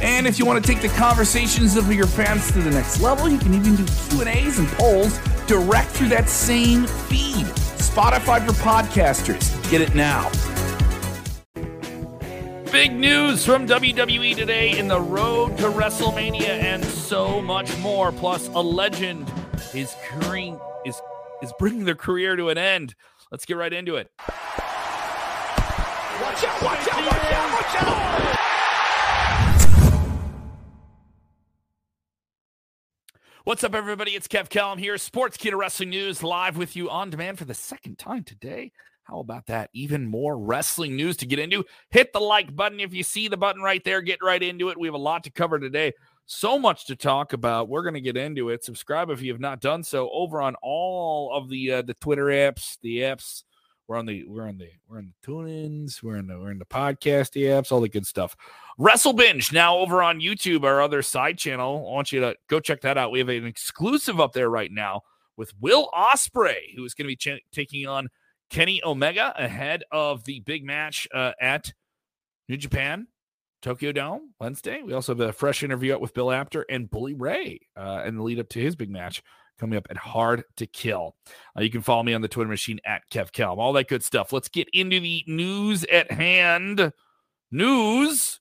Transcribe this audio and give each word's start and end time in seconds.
And 0.00 0.26
if 0.26 0.38
you 0.38 0.46
want 0.46 0.64
to 0.64 0.72
take 0.72 0.80
the 0.80 0.88
conversations 0.96 1.76
of 1.76 1.92
your 1.92 2.06
fans 2.06 2.52
to 2.52 2.60
the 2.60 2.70
next 2.70 3.00
level, 3.00 3.28
you 3.28 3.38
can 3.38 3.52
even 3.54 3.74
do 3.74 3.84
Q&As 3.84 4.58
and 4.58 4.68
polls 4.68 5.18
direct 5.46 5.90
through 5.90 6.08
that 6.08 6.28
same 6.28 6.86
feed. 6.86 7.46
Spotify 7.78 8.46
for 8.46 8.52
podcasters. 8.52 9.70
Get 9.70 9.80
it 9.80 9.94
now. 9.94 10.30
Big 12.70 12.92
news 12.92 13.44
from 13.44 13.66
WWE 13.66 14.36
today 14.36 14.78
in 14.78 14.88
the 14.88 15.00
road 15.00 15.56
to 15.56 15.64
WrestleMania 15.64 16.48
and 16.48 16.84
so 16.84 17.40
much 17.40 17.76
more. 17.78 18.12
Plus, 18.12 18.48
a 18.48 18.60
legend 18.60 19.32
is 19.74 19.96
curring, 20.06 20.60
is 20.84 21.00
is 21.42 21.52
bringing 21.58 21.84
their 21.86 21.94
career 21.94 22.36
to 22.36 22.50
an 22.50 22.58
end. 22.58 22.94
Let's 23.32 23.46
get 23.46 23.56
right 23.56 23.72
into 23.72 23.96
it. 23.96 24.10
Watch 24.18 24.34
out, 26.44 26.62
watch 26.62 26.88
out, 26.88 27.06
watch 27.06 27.32
out, 27.32 27.52
watch 27.52 27.82
out! 27.82 28.37
What's 33.44 33.62
up, 33.62 33.74
everybody? 33.74 34.16
It's 34.16 34.26
Kev 34.26 34.48
Kellam 34.48 34.78
here, 34.78 34.98
Sports 34.98 35.38
Sportskeeda 35.38 35.56
Wrestling 35.56 35.90
News, 35.90 36.24
live 36.24 36.56
with 36.56 36.74
you 36.74 36.90
on 36.90 37.08
demand 37.08 37.38
for 37.38 37.44
the 37.44 37.54
second 37.54 37.96
time 37.96 38.24
today. 38.24 38.72
How 39.04 39.20
about 39.20 39.46
that? 39.46 39.70
Even 39.72 40.08
more 40.08 40.36
wrestling 40.36 40.96
news 40.96 41.16
to 41.18 41.26
get 41.26 41.38
into. 41.38 41.64
Hit 41.90 42.12
the 42.12 42.18
like 42.18 42.54
button 42.54 42.80
if 42.80 42.92
you 42.92 43.04
see 43.04 43.28
the 43.28 43.36
button 43.36 43.62
right 43.62 43.82
there. 43.84 44.02
Get 44.02 44.18
right 44.22 44.42
into 44.42 44.70
it. 44.70 44.78
We 44.78 44.88
have 44.88 44.94
a 44.94 44.98
lot 44.98 45.22
to 45.24 45.30
cover 45.30 45.60
today. 45.60 45.92
So 46.26 46.58
much 46.58 46.86
to 46.86 46.96
talk 46.96 47.32
about. 47.32 47.68
We're 47.68 47.82
going 47.82 47.94
to 47.94 48.00
get 48.00 48.16
into 48.16 48.50
it. 48.50 48.64
Subscribe 48.64 49.08
if 49.08 49.22
you 49.22 49.32
have 49.32 49.40
not 49.40 49.60
done 49.60 49.84
so 49.84 50.10
over 50.10 50.42
on 50.42 50.56
all 50.60 51.32
of 51.32 51.48
the 51.48 51.72
uh, 51.74 51.82
the 51.82 51.94
Twitter 51.94 52.26
apps, 52.26 52.76
the 52.82 52.98
apps. 52.98 53.44
We're 53.88 53.96
on 53.96 54.04
the 54.04 54.24
we're 54.24 54.46
on 54.46 54.58
the 54.58 54.68
we're 54.86 54.98
on 54.98 55.06
the 55.06 55.26
tune-ins, 55.26 56.02
we're 56.02 56.16
in 56.16 56.26
the 56.26 56.38
we're 56.38 56.50
in 56.50 56.58
the 56.58 56.66
podcast 56.66 57.40
apps, 57.42 57.72
all 57.72 57.80
the 57.80 57.88
good 57.88 58.06
stuff. 58.06 58.36
Wrestle 58.76 59.14
Binge 59.14 59.50
now 59.50 59.78
over 59.78 60.02
on 60.02 60.20
YouTube, 60.20 60.62
our 60.64 60.82
other 60.82 61.00
side 61.00 61.38
channel. 61.38 61.86
I 61.88 61.94
want 61.94 62.12
you 62.12 62.20
to 62.20 62.36
go 62.48 62.60
check 62.60 62.82
that 62.82 62.98
out. 62.98 63.10
We 63.10 63.18
have 63.18 63.30
an 63.30 63.46
exclusive 63.46 64.20
up 64.20 64.34
there 64.34 64.50
right 64.50 64.70
now 64.70 65.02
with 65.38 65.54
Will 65.58 65.90
Ospreay, 65.94 66.74
who 66.76 66.84
is 66.84 66.92
going 66.92 67.06
to 67.06 67.08
be 67.08 67.16
ch- 67.16 67.42
taking 67.50 67.86
on 67.86 68.08
Kenny 68.50 68.82
Omega 68.84 69.32
ahead 69.36 69.84
of 69.90 70.22
the 70.24 70.40
big 70.40 70.64
match 70.64 71.08
uh, 71.14 71.32
at 71.40 71.72
New 72.46 72.58
Japan 72.58 73.06
Tokyo 73.62 73.92
Dome 73.92 74.34
Wednesday. 74.38 74.82
We 74.82 74.92
also 74.92 75.12
have 75.12 75.20
a 75.20 75.32
fresh 75.32 75.62
interview 75.62 75.94
up 75.94 76.02
with 76.02 76.12
Bill 76.12 76.30
Apter 76.30 76.66
and 76.68 76.90
Bully 76.90 77.14
Ray 77.14 77.60
uh, 77.74 78.02
and 78.04 78.18
the 78.18 78.22
lead 78.22 78.38
up 78.38 78.50
to 78.50 78.60
his 78.60 78.76
big 78.76 78.90
match 78.90 79.22
coming 79.58 79.76
up 79.76 79.86
at 79.90 79.96
Hard 79.96 80.44
to 80.56 80.66
Kill. 80.66 81.16
Uh, 81.56 81.62
you 81.62 81.70
can 81.70 81.82
follow 81.82 82.02
me 82.02 82.14
on 82.14 82.22
the 82.22 82.28
Twitter 82.28 82.48
machine 82.48 82.80
at 82.84 83.02
KevKelm. 83.10 83.58
All 83.58 83.72
that 83.74 83.88
good 83.88 84.02
stuff. 84.02 84.32
Let's 84.32 84.48
get 84.48 84.68
into 84.72 85.00
the 85.00 85.24
news 85.26 85.84
at 85.84 86.10
hand. 86.10 86.92
News 87.50 88.40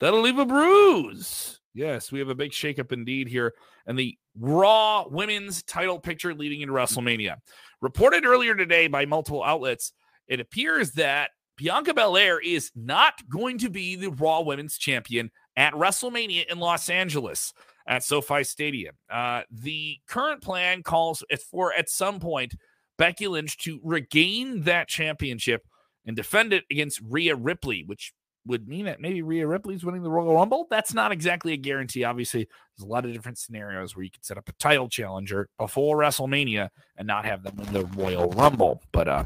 that'll 0.00 0.20
leave 0.20 0.38
a 0.38 0.46
bruise. 0.46 1.60
Yes, 1.74 2.12
we 2.12 2.18
have 2.18 2.28
a 2.28 2.34
big 2.34 2.50
shakeup 2.50 2.92
indeed 2.92 3.28
here, 3.28 3.54
and 3.86 3.98
the 3.98 4.18
Raw 4.38 5.06
Women's 5.08 5.62
title 5.62 5.98
picture 5.98 6.34
leading 6.34 6.60
into 6.60 6.74
WrestleMania. 6.74 7.36
Reported 7.80 8.26
earlier 8.26 8.54
today 8.54 8.88
by 8.88 9.06
multiple 9.06 9.42
outlets, 9.42 9.92
it 10.28 10.38
appears 10.38 10.92
that 10.92 11.30
Bianca 11.56 11.94
Belair 11.94 12.38
is 12.38 12.70
not 12.74 13.14
going 13.28 13.58
to 13.58 13.70
be 13.70 13.96
the 13.96 14.10
Raw 14.10 14.42
Women's 14.42 14.76
Champion 14.76 15.30
at 15.56 15.72
WrestleMania 15.72 16.46
in 16.50 16.58
Los 16.58 16.90
Angeles 16.90 17.52
at 17.86 18.04
SoFi 18.04 18.44
Stadium. 18.44 18.94
Uh, 19.10 19.42
the 19.50 19.98
current 20.06 20.42
plan 20.42 20.82
calls 20.82 21.22
for 21.50 21.72
at 21.74 21.88
some 21.88 22.20
point 22.20 22.54
Becky 22.98 23.26
Lynch 23.26 23.56
to 23.58 23.80
regain 23.82 24.62
that 24.62 24.88
championship 24.88 25.66
and 26.06 26.16
defend 26.16 26.52
it 26.52 26.64
against 26.70 27.00
Rhea 27.08 27.34
Ripley, 27.36 27.84
which 27.84 28.12
would 28.46 28.66
mean 28.66 28.86
that 28.86 29.00
maybe 29.00 29.22
Rhea 29.22 29.46
Ripley's 29.46 29.84
winning 29.84 30.02
the 30.02 30.10
Royal 30.10 30.34
Rumble. 30.34 30.66
That's 30.68 30.92
not 30.94 31.12
exactly 31.12 31.52
a 31.52 31.56
guarantee. 31.56 32.04
Obviously, 32.04 32.48
there's 32.76 32.86
a 32.86 32.90
lot 32.90 33.04
of 33.04 33.12
different 33.12 33.38
scenarios 33.38 33.94
where 33.94 34.02
you 34.02 34.10
could 34.10 34.24
set 34.24 34.36
up 34.36 34.48
a 34.48 34.52
title 34.52 34.88
challenger 34.88 35.48
before 35.58 35.96
WrestleMania 35.96 36.70
and 36.96 37.06
not 37.06 37.24
have 37.24 37.42
them 37.44 37.56
win 37.56 37.72
the 37.72 37.84
Royal 37.96 38.30
Rumble. 38.30 38.82
But 38.90 39.08
uh, 39.08 39.24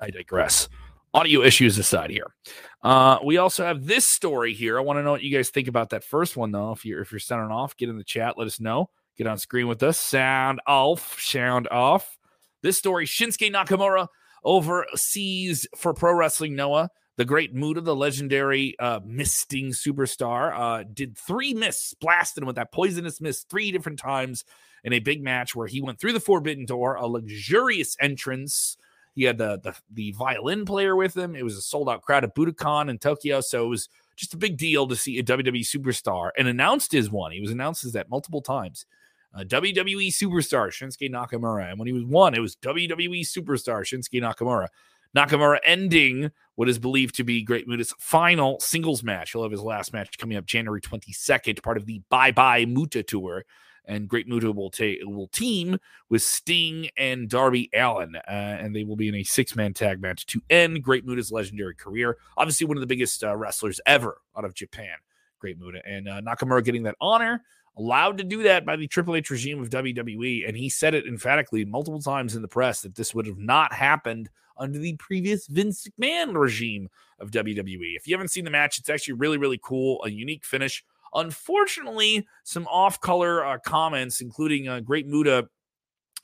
I 0.00 0.10
digress 0.10 0.68
audio 1.12 1.42
issues 1.42 1.78
aside 1.78 2.10
here. 2.10 2.34
Uh, 2.82 3.18
we 3.24 3.36
also 3.36 3.64
have 3.64 3.86
this 3.86 4.06
story 4.06 4.54
here. 4.54 4.78
I 4.78 4.82
want 4.82 4.98
to 4.98 5.02
know 5.02 5.12
what 5.12 5.22
you 5.22 5.36
guys 5.36 5.50
think 5.50 5.68
about 5.68 5.90
that 5.90 6.04
first 6.04 6.36
one, 6.36 6.52
though. 6.52 6.72
If 6.72 6.84
you're 6.84 7.02
if 7.02 7.12
you're 7.12 7.18
sounding 7.18 7.54
off, 7.54 7.76
get 7.76 7.88
in 7.88 7.98
the 7.98 8.04
chat. 8.04 8.38
Let 8.38 8.46
us 8.46 8.60
know. 8.60 8.90
Get 9.16 9.26
on 9.26 9.38
screen 9.38 9.68
with 9.68 9.82
us. 9.82 9.98
Sound 9.98 10.60
off. 10.66 11.20
Sound 11.20 11.68
off. 11.68 12.18
This 12.62 12.78
story: 12.78 13.06
Shinsuke 13.06 13.52
Nakamura 13.52 14.08
overseas 14.44 15.66
for 15.76 15.92
Pro 15.92 16.14
Wrestling 16.14 16.56
Noah. 16.56 16.90
The 17.16 17.24
Great 17.26 17.54
Muta 17.54 17.80
of 17.80 17.84
the 17.84 17.94
legendary 17.94 18.78
uh, 18.78 19.00
misting 19.04 19.72
superstar, 19.72 20.58
uh, 20.58 20.84
did 20.90 21.18
three 21.18 21.52
mists, 21.52 21.92
blasted 21.92 22.42
him 22.42 22.46
with 22.46 22.56
that 22.56 22.72
poisonous 22.72 23.20
mist 23.20 23.50
three 23.50 23.70
different 23.70 23.98
times 23.98 24.46
in 24.84 24.94
a 24.94 25.00
big 25.00 25.22
match 25.22 25.54
where 25.54 25.66
he 25.66 25.82
went 25.82 26.00
through 26.00 26.14
the 26.14 26.20
Forbidden 26.20 26.64
Door, 26.64 26.94
a 26.94 27.06
luxurious 27.06 27.94
entrance 28.00 28.78
he 29.14 29.24
had 29.24 29.38
the, 29.38 29.58
the, 29.62 29.74
the 29.92 30.12
violin 30.12 30.64
player 30.64 30.94
with 30.96 31.16
him. 31.16 31.34
It 31.34 31.42
was 31.42 31.56
a 31.56 31.60
sold 31.60 31.88
out 31.88 32.02
crowd 32.02 32.24
at 32.24 32.34
Budokan 32.34 32.88
in 32.88 32.98
Tokyo, 32.98 33.40
so 33.40 33.64
it 33.64 33.68
was 33.68 33.88
just 34.16 34.34
a 34.34 34.38
big 34.38 34.56
deal 34.56 34.86
to 34.86 34.96
see 34.96 35.18
a 35.18 35.22
WWE 35.22 35.62
superstar 35.62 36.30
and 36.38 36.46
announced 36.46 36.94
as 36.94 37.10
one. 37.10 37.32
He 37.32 37.40
was 37.40 37.50
announced 37.50 37.84
as 37.84 37.92
that 37.92 38.10
multiple 38.10 38.42
times. 38.42 38.86
Uh, 39.34 39.44
WWE 39.44 40.08
superstar 40.08 40.68
Shinsuke 40.68 41.10
Nakamura, 41.10 41.70
and 41.70 41.78
when 41.78 41.86
he 41.86 41.92
was 41.92 42.04
one, 42.04 42.34
it 42.34 42.40
was 42.40 42.56
WWE 42.56 43.20
superstar 43.20 43.82
Shinsuke 43.82 44.20
Nakamura. 44.20 44.68
Nakamura 45.16 45.58
ending 45.64 46.30
what 46.54 46.68
is 46.68 46.78
believed 46.78 47.16
to 47.16 47.24
be 47.24 47.42
Great 47.42 47.66
Muta's 47.66 47.94
final 47.98 48.60
singles 48.60 49.02
match. 49.02 49.32
He'll 49.32 49.42
have 49.42 49.52
his 49.52 49.62
last 49.62 49.92
match 49.92 50.18
coming 50.18 50.36
up 50.36 50.46
January 50.46 50.80
22nd, 50.80 51.62
part 51.62 51.76
of 51.76 51.86
the 51.86 52.02
Bye 52.10 52.32
Bye 52.32 52.64
Muta 52.64 53.02
Tour 53.02 53.44
and 53.84 54.08
Great 54.08 54.28
Muta 54.28 54.52
will 54.52 54.70
take 54.70 55.00
will 55.04 55.28
team 55.28 55.78
with 56.08 56.22
Sting 56.22 56.88
and 56.96 57.28
Darby 57.28 57.70
Allin, 57.74 58.16
uh, 58.16 58.20
and 58.28 58.74
they 58.74 58.84
will 58.84 58.96
be 58.96 59.08
in 59.08 59.14
a 59.14 59.24
six 59.24 59.56
man 59.56 59.74
tag 59.74 60.00
match 60.00 60.26
to 60.26 60.40
end 60.50 60.82
Great 60.82 61.04
Muta's 61.04 61.32
legendary 61.32 61.74
career. 61.74 62.18
Obviously, 62.36 62.66
one 62.66 62.76
of 62.76 62.80
the 62.80 62.86
biggest 62.86 63.22
uh, 63.24 63.36
wrestlers 63.36 63.80
ever 63.86 64.18
out 64.36 64.44
of 64.44 64.54
Japan, 64.54 64.94
Great 65.38 65.58
Muta, 65.58 65.80
and 65.86 66.08
uh, 66.08 66.20
Nakamura 66.20 66.64
getting 66.64 66.84
that 66.84 66.96
honor. 67.00 67.42
Allowed 67.76 68.18
to 68.18 68.24
do 68.24 68.42
that 68.42 68.66
by 68.66 68.76
the 68.76 68.88
Triple 68.88 69.14
H 69.14 69.30
regime 69.30 69.62
of 69.62 69.70
WWE, 69.70 70.46
and 70.46 70.56
he 70.56 70.68
said 70.68 70.92
it 70.92 71.06
emphatically 71.06 71.64
multiple 71.64 72.02
times 72.02 72.34
in 72.34 72.42
the 72.42 72.48
press 72.48 72.82
that 72.82 72.96
this 72.96 73.14
would 73.14 73.26
have 73.26 73.38
not 73.38 73.72
happened 73.72 74.28
under 74.60 74.78
the 74.78 74.94
previous 74.96 75.46
Vince 75.46 75.88
McMahon 75.98 76.38
regime 76.38 76.88
of 77.18 77.30
WWE. 77.30 77.96
If 77.96 78.06
you 78.06 78.14
haven't 78.14 78.28
seen 78.28 78.44
the 78.44 78.50
match, 78.50 78.78
it's 78.78 78.90
actually 78.90 79.14
really, 79.14 79.38
really 79.38 79.58
cool, 79.62 80.02
a 80.04 80.10
unique 80.10 80.44
finish. 80.44 80.84
Unfortunately, 81.14 82.26
some 82.44 82.66
off 82.68 83.00
color 83.00 83.44
uh, 83.44 83.58
comments, 83.58 84.20
including 84.20 84.68
uh, 84.68 84.80
Great 84.80 85.06
Muta, 85.06 85.48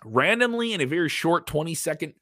randomly 0.04 0.72
in 0.72 0.80
a 0.80 0.86
very 0.86 1.08
short 1.08 1.46
20 1.46 1.74
second 1.74 2.14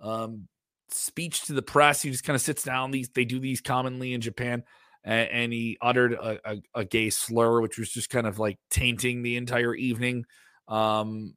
um, 0.00 0.48
speech 0.90 1.44
to 1.44 1.52
the 1.52 1.62
press. 1.62 2.02
He 2.02 2.10
just 2.10 2.24
kind 2.24 2.34
of 2.34 2.42
sits 2.42 2.62
down. 2.62 2.90
These 2.90 3.08
they 3.10 3.24
do 3.24 3.38
these 3.38 3.60
commonly 3.60 4.14
in 4.14 4.20
Japan. 4.20 4.62
And, 5.04 5.28
and 5.30 5.52
he 5.52 5.78
uttered 5.80 6.12
a, 6.12 6.38
a, 6.44 6.62
a, 6.76 6.84
gay 6.84 7.10
slur, 7.10 7.60
which 7.60 7.76
was 7.76 7.90
just 7.90 8.08
kind 8.08 8.26
of 8.26 8.38
like 8.38 8.58
tainting 8.70 9.22
the 9.22 9.36
entire 9.36 9.74
evening. 9.74 10.26
Um, 10.68 11.34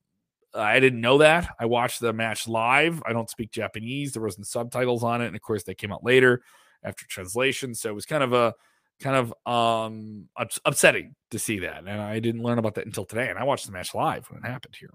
I 0.54 0.80
didn't 0.80 1.02
know 1.02 1.18
that. 1.18 1.50
I 1.60 1.66
watched 1.66 2.00
the 2.00 2.14
match 2.14 2.48
live. 2.48 3.02
I 3.06 3.14
don't 3.14 3.30
speak 3.30 3.52
Japanese. 3.52 4.14
There 4.14 4.22
wasn't 4.22 4.48
subtitles 4.48 5.04
on 5.04 5.22
it, 5.22 5.28
and 5.28 5.36
of 5.36 5.42
course, 5.42 5.64
they 5.64 5.74
came 5.74 5.92
out 5.92 6.04
later 6.04 6.44
after 6.84 7.06
translation. 7.08 7.74
So 7.74 7.90
it 7.90 7.96
was 7.96 8.06
kind 8.06 8.24
of 8.24 8.34
a 8.34 8.54
kind 9.02 9.16
of 9.16 9.34
um 9.52 10.30
ups- 10.38 10.60
upsetting 10.66 11.16
to 11.32 11.40
see 11.40 11.60
that. 11.60 11.80
And 11.80 12.02
I 12.02 12.20
didn't 12.20 12.44
learn 12.44 12.60
about 12.60 12.76
that 12.76 12.86
until 12.86 13.06
today. 13.06 13.30
And 13.30 13.38
I 13.38 13.44
watched 13.44 13.66
the 13.66 13.72
match 13.72 13.94
live 13.94 14.28
when 14.30 14.44
it 14.44 14.48
happened 14.48 14.76
here. 14.80 14.94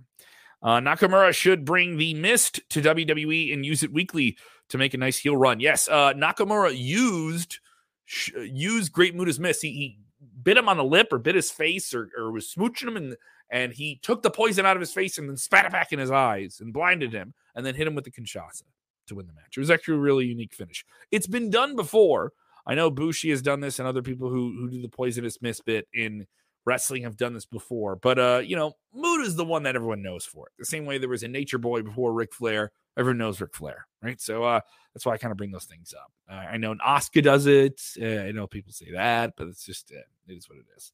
Uh, 0.62 0.78
Nakamura 0.78 1.34
should 1.34 1.64
bring 1.64 1.96
the 1.96 2.14
mist 2.14 2.60
to 2.70 2.82
WWE 2.82 3.52
and 3.52 3.64
use 3.64 3.82
it 3.82 3.92
weekly 3.92 4.36
to 4.68 4.78
make 4.78 4.92
a 4.92 4.98
nice 4.98 5.16
heel 5.16 5.36
run. 5.36 5.58
Yes, 5.58 5.88
uh, 5.88 6.12
Nakamura 6.12 6.76
used 6.76 7.58
sh- 8.04 8.32
used 8.36 8.92
Great 8.92 9.16
Muta's 9.16 9.40
mist. 9.40 9.62
He, 9.62 9.70
he, 9.70 9.98
bit 10.42 10.56
him 10.56 10.68
on 10.68 10.76
the 10.76 10.84
lip 10.84 11.08
or 11.12 11.18
bit 11.18 11.34
his 11.34 11.50
face 11.50 11.94
or, 11.94 12.10
or 12.16 12.30
was 12.30 12.52
smooching 12.52 12.88
him 12.88 12.96
and 12.96 13.16
and 13.50 13.72
he 13.72 13.98
took 14.02 14.22
the 14.22 14.30
poison 14.30 14.64
out 14.64 14.76
of 14.76 14.80
his 14.80 14.92
face 14.92 15.18
and 15.18 15.28
then 15.28 15.36
spat 15.36 15.64
it 15.64 15.72
back 15.72 15.92
in 15.92 15.98
his 15.98 16.10
eyes 16.10 16.60
and 16.60 16.72
blinded 16.72 17.12
him 17.12 17.34
and 17.54 17.66
then 17.66 17.74
hit 17.74 17.86
him 17.86 17.94
with 17.94 18.04
the 18.04 18.10
Kinshasa 18.10 18.62
to 19.08 19.14
win 19.14 19.26
the 19.26 19.32
match. 19.32 19.56
It 19.56 19.60
was 19.60 19.70
actually 19.70 19.96
a 19.96 20.00
really 20.00 20.26
unique 20.26 20.54
finish. 20.54 20.84
It's 21.10 21.26
been 21.26 21.50
done 21.50 21.74
before 21.74 22.32
I 22.66 22.74
know 22.74 22.90
Bushi 22.90 23.30
has 23.30 23.42
done 23.42 23.60
this 23.60 23.78
and 23.78 23.88
other 23.88 24.02
people 24.02 24.28
who 24.28 24.56
who 24.58 24.70
do 24.70 24.82
the 24.82 24.88
poisonous 24.88 25.40
mist 25.42 25.64
bit 25.64 25.88
in 25.92 26.26
wrestling 26.64 27.02
have 27.02 27.16
done 27.16 27.34
this 27.34 27.46
before. 27.46 27.96
But 27.96 28.18
uh, 28.18 28.42
you 28.44 28.56
know, 28.56 28.74
Muta 28.94 29.24
is 29.24 29.36
the 29.36 29.44
one 29.44 29.62
that 29.64 29.76
everyone 29.76 30.02
knows 30.02 30.24
for 30.24 30.46
it. 30.46 30.52
The 30.58 30.64
same 30.64 30.86
way 30.86 30.98
there 30.98 31.08
was 31.08 31.22
a 31.22 31.28
Nature 31.28 31.58
Boy 31.58 31.82
before 31.82 32.12
Ric 32.12 32.32
Flair. 32.32 32.72
Everyone 32.96 33.18
knows 33.18 33.40
Ric 33.40 33.54
Flair, 33.54 33.86
right? 34.02 34.20
So 34.20 34.44
uh, 34.44 34.60
that's 34.94 35.06
why 35.06 35.14
I 35.14 35.18
kind 35.18 35.32
of 35.32 35.38
bring 35.38 35.52
those 35.52 35.64
things 35.64 35.94
up. 35.94 36.12
Uh, 36.30 36.46
I 36.52 36.56
know 36.56 36.74
Asuka 36.74 37.22
does 37.22 37.46
it. 37.46 37.80
Uh, 38.00 38.24
I 38.24 38.32
know 38.32 38.46
people 38.46 38.72
say 38.72 38.92
that, 38.92 39.34
but 39.36 39.48
it's 39.48 39.64
just 39.64 39.92
uh, 39.92 40.00
it 40.28 40.34
is 40.34 40.48
what 40.48 40.58
it 40.58 40.66
is. 40.76 40.92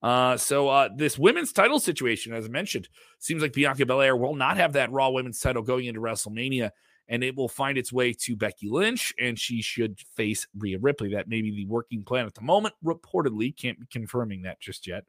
Uh, 0.00 0.36
so 0.36 0.68
uh, 0.68 0.88
this 0.94 1.18
women's 1.18 1.52
title 1.52 1.80
situation, 1.80 2.32
as 2.32 2.44
I 2.44 2.48
mentioned, 2.48 2.88
seems 3.18 3.42
like 3.42 3.52
Bianca 3.52 3.84
Belair 3.84 4.16
will 4.16 4.36
not 4.36 4.56
have 4.56 4.74
that 4.74 4.92
Raw 4.92 5.10
Women's 5.10 5.40
title 5.40 5.62
going 5.62 5.86
into 5.86 6.00
WrestleMania, 6.00 6.70
and 7.08 7.24
it 7.24 7.34
will 7.34 7.48
find 7.48 7.78
its 7.78 7.92
way 7.92 8.12
to 8.12 8.36
Becky 8.36 8.68
Lynch, 8.68 9.14
and 9.20 9.38
she 9.38 9.62
should 9.62 10.00
face 10.14 10.46
Rhea 10.56 10.78
Ripley. 10.78 11.14
That 11.14 11.28
may 11.28 11.42
be 11.42 11.50
the 11.50 11.66
working 11.66 12.04
plan 12.04 12.26
at 12.26 12.34
the 12.34 12.42
moment. 12.42 12.74
Reportedly, 12.84 13.56
can't 13.56 13.80
be 13.80 13.86
confirming 13.90 14.42
that 14.42 14.60
just 14.60 14.86
yet. 14.86 15.04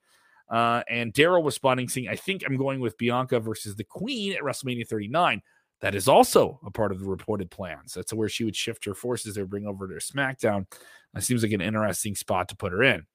Uh, 0.50 0.82
and 0.90 1.14
Daryl 1.14 1.46
responding, 1.46 1.90
saying, 1.90 2.08
"I 2.08 2.16
think 2.16 2.44
I'm 2.46 2.58
going 2.58 2.80
with 2.80 2.98
Bianca 2.98 3.40
versus 3.40 3.76
the 3.76 3.84
Queen 3.84 4.34
at 4.34 4.42
WrestleMania 4.42 4.88
39." 4.88 5.42
That 5.82 5.96
is 5.96 6.08
also 6.08 6.60
a 6.66 6.72
part 6.72 6.92
of 6.92 7.00
the 7.00 7.08
reported 7.08 7.50
plans. 7.52 7.94
That's 7.94 8.14
where 8.14 8.28
she 8.28 8.44
would 8.44 8.56
shift 8.56 8.84
her 8.86 8.94
forces 8.94 9.38
or 9.38 9.46
bring 9.46 9.66
over 9.66 9.88
to 9.88 9.94
SmackDown. 9.96 10.66
That 11.14 11.24
seems 11.24 11.42
like 11.42 11.54
an 11.54 11.62
interesting 11.62 12.16
spot 12.16 12.50
to 12.50 12.56
put 12.56 12.74
her 12.74 12.84
in. 12.84 13.06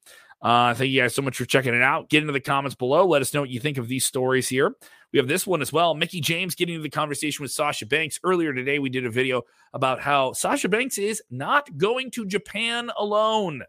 Uh, 0.41 0.75
thank 0.75 0.91
you 0.91 1.01
guys 1.01 1.15
so 1.15 1.23
much 1.23 1.37
for 1.37 1.45
checking 1.45 1.75
it 1.75 1.83
out. 1.83 2.11
Get 2.11 2.23
into 2.23 2.33
the 2.33 2.41
comments 2.41 2.75
below. 2.75 3.07
Let 3.07 3.23
us 3.23 3.33
know 3.33 3.41
what 3.41 3.51
you 3.51 3.61
think 3.61 3.79
of 3.79 3.89
these 3.89 4.05
stories 4.05 4.49
here. 4.49 4.75
We 5.15 5.19
have 5.19 5.29
this 5.29 5.47
one 5.47 5.63
as 5.63 5.73
well. 5.73 5.95
Mickie 5.95 6.21
James 6.21 6.57
getting 6.57 6.75
into 6.75 6.83
the 6.83 6.91
conversation 6.91 7.45
with 7.45 7.53
Sasha 7.53 7.87
Banks. 7.87 8.19
Earlier 8.25 8.53
today, 8.53 8.81
we 8.81 8.91
did 8.91 9.07
a 9.07 9.11
video 9.11 9.43
about 9.73 10.01
how 10.01 10.33
Sasha 10.33 10.69
Banks 10.69 10.99
is 10.99 11.23
not 11.31 11.79
going 11.79 12.11
to 12.11 12.27
Japan 12.27 12.91
alone. 12.99 13.63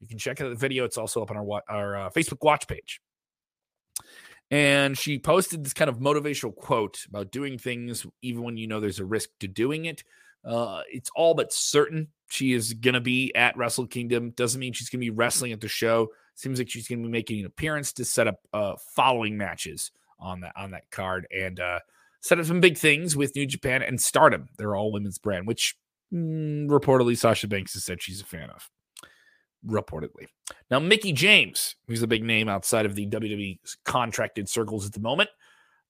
You 0.00 0.06
can 0.06 0.18
check 0.18 0.42
out 0.42 0.50
the 0.50 0.54
video. 0.54 0.84
It's 0.84 0.98
also 0.98 1.22
up 1.22 1.30
on 1.30 1.38
our, 1.38 1.62
our 1.70 1.96
uh, 1.96 2.10
Facebook 2.10 2.42
watch 2.42 2.68
page. 2.68 3.00
And 4.50 4.98
she 4.98 5.18
posted 5.18 5.64
this 5.64 5.72
kind 5.72 5.88
of 5.88 6.00
motivational 6.00 6.54
quote 6.54 7.06
about 7.08 7.32
doing 7.32 7.56
things 7.56 8.04
even 8.20 8.42
when 8.42 8.58
you 8.58 8.66
know 8.66 8.78
there's 8.78 9.00
a 9.00 9.04
risk 9.06 9.30
to 9.38 9.48
doing 9.48 9.86
it. 9.86 10.04
Uh, 10.44 10.82
it's 10.92 11.10
all 11.16 11.32
but 11.32 11.50
certain 11.50 12.08
she 12.28 12.52
is 12.52 12.74
going 12.74 12.92
to 12.92 13.00
be 13.00 13.34
at 13.34 13.56
Wrestle 13.56 13.86
Kingdom. 13.86 14.32
Doesn't 14.32 14.60
mean 14.60 14.74
she's 14.74 14.90
going 14.90 15.00
to 15.00 15.06
be 15.06 15.16
wrestling 15.16 15.52
at 15.52 15.62
the 15.62 15.68
show. 15.68 16.08
Seems 16.34 16.58
like 16.58 16.68
she's 16.68 16.88
going 16.88 17.02
to 17.02 17.08
be 17.08 17.12
making 17.12 17.40
an 17.40 17.46
appearance 17.46 17.94
to 17.94 18.04
set 18.04 18.26
up 18.26 18.40
uh, 18.52 18.74
following 18.94 19.38
matches 19.38 19.92
on 20.20 20.40
that 20.40 20.52
on 20.56 20.70
that 20.72 20.90
card 20.90 21.26
and 21.34 21.58
uh, 21.60 21.80
set 22.20 22.38
up 22.38 22.46
some 22.46 22.60
big 22.60 22.76
things 22.78 23.16
with 23.16 23.34
New 23.34 23.46
Japan 23.46 23.82
and 23.82 24.00
Stardom. 24.00 24.48
They're 24.58 24.76
all 24.76 24.92
women's 24.92 25.18
brand, 25.18 25.46
which 25.46 25.76
mm, 26.12 26.68
reportedly 26.68 27.16
Sasha 27.16 27.48
Banks 27.48 27.74
has 27.74 27.84
said 27.84 28.02
she's 28.02 28.20
a 28.20 28.26
fan 28.26 28.50
of. 28.50 28.68
Reportedly. 29.66 30.26
Now, 30.70 30.78
Mickie 30.78 31.12
James, 31.12 31.76
who's 31.86 32.02
a 32.02 32.06
big 32.06 32.24
name 32.24 32.48
outside 32.48 32.86
of 32.86 32.94
the 32.94 33.06
WWE 33.06 33.58
contracted 33.84 34.48
circles 34.48 34.86
at 34.86 34.92
the 34.92 35.00
moment, 35.00 35.28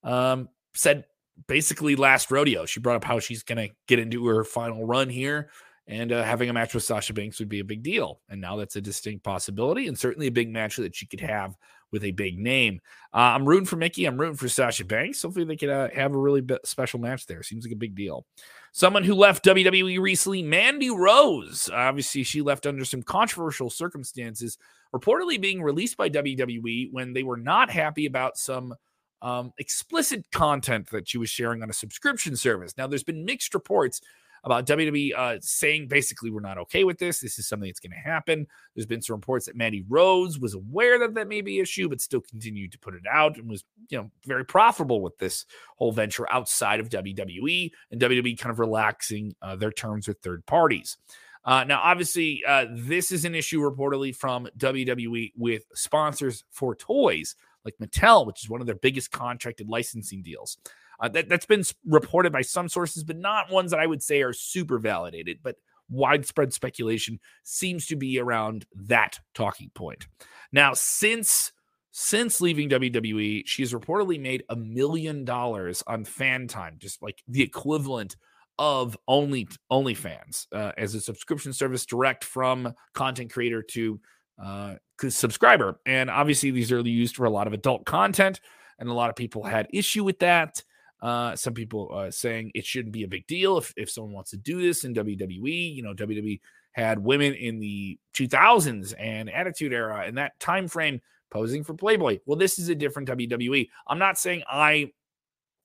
um, 0.03 0.49
said 0.73 1.05
basically 1.47 1.95
last 1.95 2.31
rodeo. 2.31 2.65
She 2.65 2.79
brought 2.79 2.97
up 2.97 3.03
how 3.03 3.19
she's 3.19 3.43
going 3.43 3.69
to 3.69 3.73
get 3.87 3.99
into 3.99 4.25
her 4.27 4.43
final 4.43 4.85
run 4.85 5.09
here, 5.09 5.51
and 5.87 6.11
uh, 6.11 6.23
having 6.23 6.49
a 6.49 6.53
match 6.53 6.73
with 6.73 6.83
Sasha 6.83 7.13
Banks 7.13 7.39
would 7.39 7.49
be 7.49 7.59
a 7.59 7.65
big 7.65 7.81
deal. 7.81 8.19
And 8.29 8.41
now 8.41 8.57
that's 8.57 8.75
a 8.75 8.81
distinct 8.81 9.23
possibility, 9.23 9.87
and 9.87 9.97
certainly 9.97 10.27
a 10.27 10.31
big 10.31 10.49
match 10.49 10.75
that 10.77 10.95
she 10.95 11.05
could 11.05 11.21
have 11.21 11.55
with 11.91 12.03
a 12.03 12.11
big 12.11 12.39
name. 12.39 12.79
Uh, 13.13 13.35
I'm 13.35 13.47
rooting 13.47 13.65
for 13.65 13.75
Mickie. 13.75 14.05
I'm 14.05 14.19
rooting 14.19 14.37
for 14.37 14.49
Sasha 14.49 14.85
Banks. 14.85 15.21
Hopefully, 15.21 15.45
they 15.45 15.55
can 15.55 15.69
uh, 15.69 15.89
have 15.93 16.13
a 16.13 16.17
really 16.17 16.43
special 16.63 16.99
match 16.99 17.25
there. 17.27 17.43
Seems 17.43 17.65
like 17.65 17.73
a 17.73 17.77
big 17.77 17.95
deal. 17.95 18.25
Someone 18.71 19.03
who 19.03 19.15
left 19.15 19.43
WWE 19.43 19.99
recently, 19.99 20.41
Mandy 20.41 20.89
Rose. 20.89 21.69
Obviously, 21.73 22.23
she 22.23 22.41
left 22.41 22.65
under 22.65 22.85
some 22.85 23.03
controversial 23.03 23.69
circumstances, 23.69 24.57
reportedly 24.95 25.39
being 25.39 25.61
released 25.61 25.97
by 25.97 26.09
WWE 26.09 26.89
when 26.91 27.13
they 27.13 27.23
were 27.23 27.37
not 27.37 27.69
happy 27.69 28.05
about 28.05 28.37
some 28.37 28.73
um, 29.21 29.51
explicit 29.57 30.25
content 30.31 30.89
that 30.91 31.07
she 31.07 31.17
was 31.17 31.29
sharing 31.29 31.61
on 31.61 31.69
a 31.69 31.73
subscription 31.73 32.35
service. 32.35 32.75
Now, 32.77 32.87
there's 32.87 33.03
been 33.03 33.25
mixed 33.25 33.53
reports 33.53 34.01
about 34.43 34.65
WWE 34.65 35.11
uh, 35.15 35.37
saying 35.41 35.87
basically 35.87 36.31
we're 36.31 36.41
not 36.41 36.57
okay 36.57 36.83
with 36.83 36.97
this. 36.97 37.19
This 37.19 37.37
is 37.37 37.47
something 37.47 37.69
that's 37.69 37.79
going 37.79 37.91
to 37.91 37.97
happen. 37.97 38.47
There's 38.75 38.85
been 38.85 39.01
some 39.01 39.15
reports 39.15 39.45
that 39.45 39.55
Mandy 39.55 39.83
Rose 39.87 40.39
was 40.39 40.53
aware 40.53 40.99
that 40.99 41.13
that 41.13 41.27
may 41.27 41.41
be 41.41 41.59
an 41.59 41.63
issue, 41.63 41.89
but 41.89 42.01
still 42.01 42.21
continued 42.21 42.71
to 42.71 42.79
put 42.79 42.95
it 42.95 43.03
out 43.09 43.37
and 43.37 43.49
was 43.49 43.63
you 43.89 43.97
know 43.97 44.11
very 44.25 44.45
profitable 44.45 45.01
with 45.01 45.17
this 45.17 45.45
whole 45.77 45.91
venture 45.91 46.31
outside 46.31 46.79
of 46.79 46.89
WWE 46.89 47.71
and 47.91 48.01
WWE 48.01 48.37
kind 48.39 48.51
of 48.51 48.59
relaxing 48.59 49.35
uh, 49.41 49.55
their 49.55 49.71
terms 49.71 50.07
with 50.07 50.19
third 50.19 50.45
parties. 50.45 50.97
Uh, 51.43 51.63
now, 51.63 51.81
obviously, 51.81 52.43
uh, 52.47 52.65
this 52.71 53.11
is 53.11 53.25
an 53.25 53.33
issue 53.33 53.59
reportedly 53.59 54.15
from 54.15 54.47
WWE 54.57 55.31
with 55.35 55.63
sponsors 55.73 56.43
for 56.51 56.75
toys 56.75 57.35
like 57.65 57.75
Mattel, 57.81 58.25
which 58.25 58.43
is 58.43 58.49
one 58.49 58.61
of 58.61 58.67
their 58.67 58.75
biggest 58.75 59.11
contracted 59.11 59.67
licensing 59.67 60.21
deals. 60.21 60.57
Uh, 61.01 61.09
that, 61.09 61.27
that's 61.27 61.47
been 61.47 61.63
reported 61.85 62.31
by 62.31 62.41
some 62.41 62.69
sources, 62.69 63.03
but 63.03 63.17
not 63.17 63.51
ones 63.51 63.71
that 63.71 63.79
I 63.79 63.87
would 63.87 64.03
say 64.03 64.21
are 64.21 64.33
super 64.33 64.77
validated. 64.77 65.39
But 65.43 65.55
widespread 65.89 66.53
speculation 66.53 67.19
seems 67.43 67.87
to 67.87 67.95
be 67.95 68.19
around 68.19 68.65
that 68.75 69.19
talking 69.33 69.71
point. 69.73 70.07
Now, 70.51 70.73
since 70.73 71.51
since 71.93 72.39
leaving 72.39 72.69
WWE, 72.69 73.43
she 73.45 73.61
has 73.63 73.73
reportedly 73.73 74.19
made 74.19 74.43
a 74.47 74.55
million 74.55 75.25
dollars 75.25 75.83
on 75.85 76.05
fan 76.05 76.47
time, 76.47 76.77
just 76.79 77.01
like 77.01 77.21
the 77.27 77.41
equivalent 77.41 78.15
of 78.57 78.97
only 79.07 79.47
OnlyFans 79.69 80.47
uh, 80.53 80.71
as 80.77 80.95
a 80.95 81.01
subscription 81.01 81.51
service 81.51 81.85
direct 81.85 82.23
from 82.23 82.73
content 82.93 83.33
creator 83.33 83.61
to 83.61 83.99
uh, 84.41 84.75
subscriber. 85.09 85.79
And 85.85 86.09
obviously, 86.09 86.51
these 86.51 86.71
are 86.71 86.79
used 86.79 87.17
for 87.17 87.25
a 87.25 87.29
lot 87.29 87.47
of 87.47 87.53
adult 87.53 87.85
content, 87.85 88.39
and 88.79 88.87
a 88.87 88.93
lot 88.93 89.09
of 89.09 89.17
people 89.17 89.43
had 89.43 89.67
issue 89.73 90.05
with 90.05 90.19
that. 90.19 90.63
Uh, 91.01 91.35
some 91.35 91.53
people 91.53 91.91
uh, 91.93 92.11
saying 92.11 92.51
it 92.53 92.65
shouldn't 92.65 92.93
be 92.93 93.03
a 93.03 93.07
big 93.07 93.25
deal 93.25 93.57
if, 93.57 93.73
if 93.75 93.89
someone 93.89 94.13
wants 94.13 94.31
to 94.31 94.37
do 94.37 94.61
this 94.61 94.83
in 94.83 94.93
WWE. 94.93 95.75
You 95.75 95.81
know, 95.81 95.93
WWE 95.93 96.39
had 96.73 96.99
women 96.99 97.33
in 97.33 97.59
the 97.59 97.97
2000s 98.13 98.93
and 98.99 99.29
Attitude 99.29 99.73
Era 99.73 100.03
and 100.05 100.17
that 100.17 100.39
time 100.39 100.67
frame 100.67 101.01
posing 101.31 101.63
for 101.63 101.73
Playboy. 101.73 102.19
Well, 102.25 102.37
this 102.37 102.59
is 102.59 102.69
a 102.69 102.75
different 102.75 103.09
WWE. 103.09 103.69
I'm 103.87 103.99
not 103.99 104.19
saying 104.19 104.43
I 104.49 104.91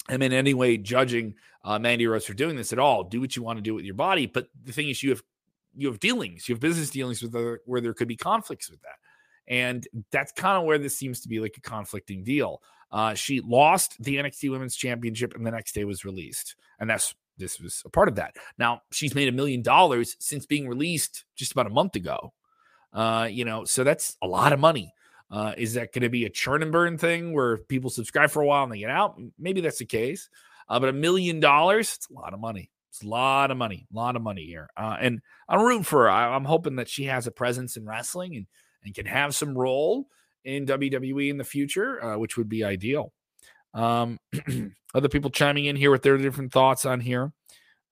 am 0.09 0.23
in 0.23 0.33
any 0.33 0.55
way 0.55 0.79
judging 0.79 1.35
uh, 1.65 1.79
Mandy 1.79 2.07
Rose 2.07 2.25
for 2.25 2.35
doing 2.35 2.57
this 2.57 2.73
at 2.73 2.79
all. 2.79 3.05
Do 3.05 3.21
what 3.21 3.37
you 3.37 3.43
want 3.43 3.59
to 3.59 3.63
do 3.63 3.75
with 3.75 3.85
your 3.85 3.95
body, 3.95 4.27
but 4.27 4.49
the 4.65 4.73
thing 4.73 4.89
is, 4.89 5.03
you 5.03 5.11
have 5.11 5.23
you 5.77 5.89
have 5.89 6.01
dealings, 6.01 6.49
you 6.49 6.55
have 6.55 6.61
business 6.61 6.89
dealings 6.89 7.23
with 7.23 7.35
other, 7.35 7.61
where 7.67 7.81
there 7.81 7.93
could 7.93 8.09
be 8.09 8.17
conflicts 8.17 8.71
with 8.71 8.81
that. 8.81 8.97
And 9.49 9.87
that's 10.11 10.33
kind 10.33 10.57
of 10.57 10.65
where 10.65 10.79
this 10.79 10.99
seems 10.99 11.21
to 11.21 11.29
be 11.29 11.39
like 11.39 11.57
a 11.57 11.61
conflicting 11.61 12.25
deal. 12.25 12.63
Uh, 12.97 13.13
she 13.13 13.43
lost 13.43 14.03
the 14.03 14.17
NXT 14.17 14.51
Women's 14.51 14.75
Championship 14.75 15.35
and 15.35 15.47
the 15.47 15.51
next 15.51 15.75
day 15.75 15.85
was 15.85 16.07
released. 16.07 16.57
And 16.81 16.89
that's 16.89 17.15
this 17.37 17.61
was 17.61 17.83
a 17.85 17.91
part 17.91 18.09
of 18.09 18.15
that. 18.15 18.37
Now, 18.57 18.81
she's 18.91 19.15
made 19.15 19.29
a 19.29 19.33
million 19.33 19.61
dollars 19.61 20.17
since 20.19 20.47
being 20.47 20.67
released 20.67 21.27
just 21.35 21.53
about 21.53 21.67
a 21.67 21.71
month 21.71 21.95
ago. 21.95 22.33
Uh, 22.95 23.29
you 23.31 23.45
know, 23.45 23.67
so 23.67 23.85
that's 23.85 24.17
a 24.23 24.27
lot 24.27 24.55
of 24.55 24.61
money. 24.61 24.95
Uh, 25.31 25.53
is 25.59 25.75
that 25.75 25.93
going 25.93 26.05
to 26.05 26.09
be 26.09 26.25
a 26.25 26.31
churn 26.31 26.63
and 26.63 26.73
burn 26.73 26.97
thing 26.97 27.35
where 27.35 27.59
people 27.59 27.91
subscribe 27.91 28.31
for 28.31 28.41
a 28.41 28.47
while 28.47 28.63
and 28.63 28.73
they 28.73 28.79
get 28.79 28.89
out? 28.89 29.21
Maybe 29.39 29.61
that's 29.61 29.79
the 29.81 29.85
case. 29.85 30.31
Uh, 30.67 30.81
but 30.81 30.89
a 30.89 30.95
million 30.95 31.39
dollars, 31.39 31.97
it's 31.97 32.09
a 32.09 32.15
lot 32.15 32.33
of 32.33 32.41
money. 32.41 32.71
It's 32.89 33.03
a 33.03 33.09
lot 33.09 33.51
of 33.51 33.59
money, 33.59 33.87
a 33.93 33.95
lot 33.95 34.17
of 34.17 34.23
money 34.23 34.47
here. 34.47 34.71
Uh, 34.75 34.97
and 34.99 35.21
I'm 35.51 35.61
rooting 35.61 35.83
for 35.83 36.05
her. 36.05 36.11
I, 36.11 36.35
am 36.35 36.47
hoping 36.47 36.77
that 36.77 36.89
she 36.89 37.05
has 37.05 37.27
a 37.27 37.31
presence 37.31 37.77
in 37.77 37.85
wrestling 37.85 38.37
and, 38.37 38.47
and 38.87 38.95
can 38.95 39.05
have 39.05 39.35
some 39.35 39.59
role 39.59 40.09
in 40.47 40.65
WWE 40.65 41.29
in 41.29 41.37
the 41.37 41.45
future, 41.45 42.03
uh, 42.03 42.19
which 42.19 42.37
would 42.37 42.49
be 42.49 42.65
ideal. 42.65 43.13
Um, 43.75 44.19
other 44.95 45.09
people 45.09 45.31
chiming 45.31 45.67
in 45.67 45.77
here 45.77 45.91
with 45.91 46.03
their 46.03 46.17
different 46.17 46.53
thoughts 46.53 46.87
on 46.87 47.01
here 47.01 47.33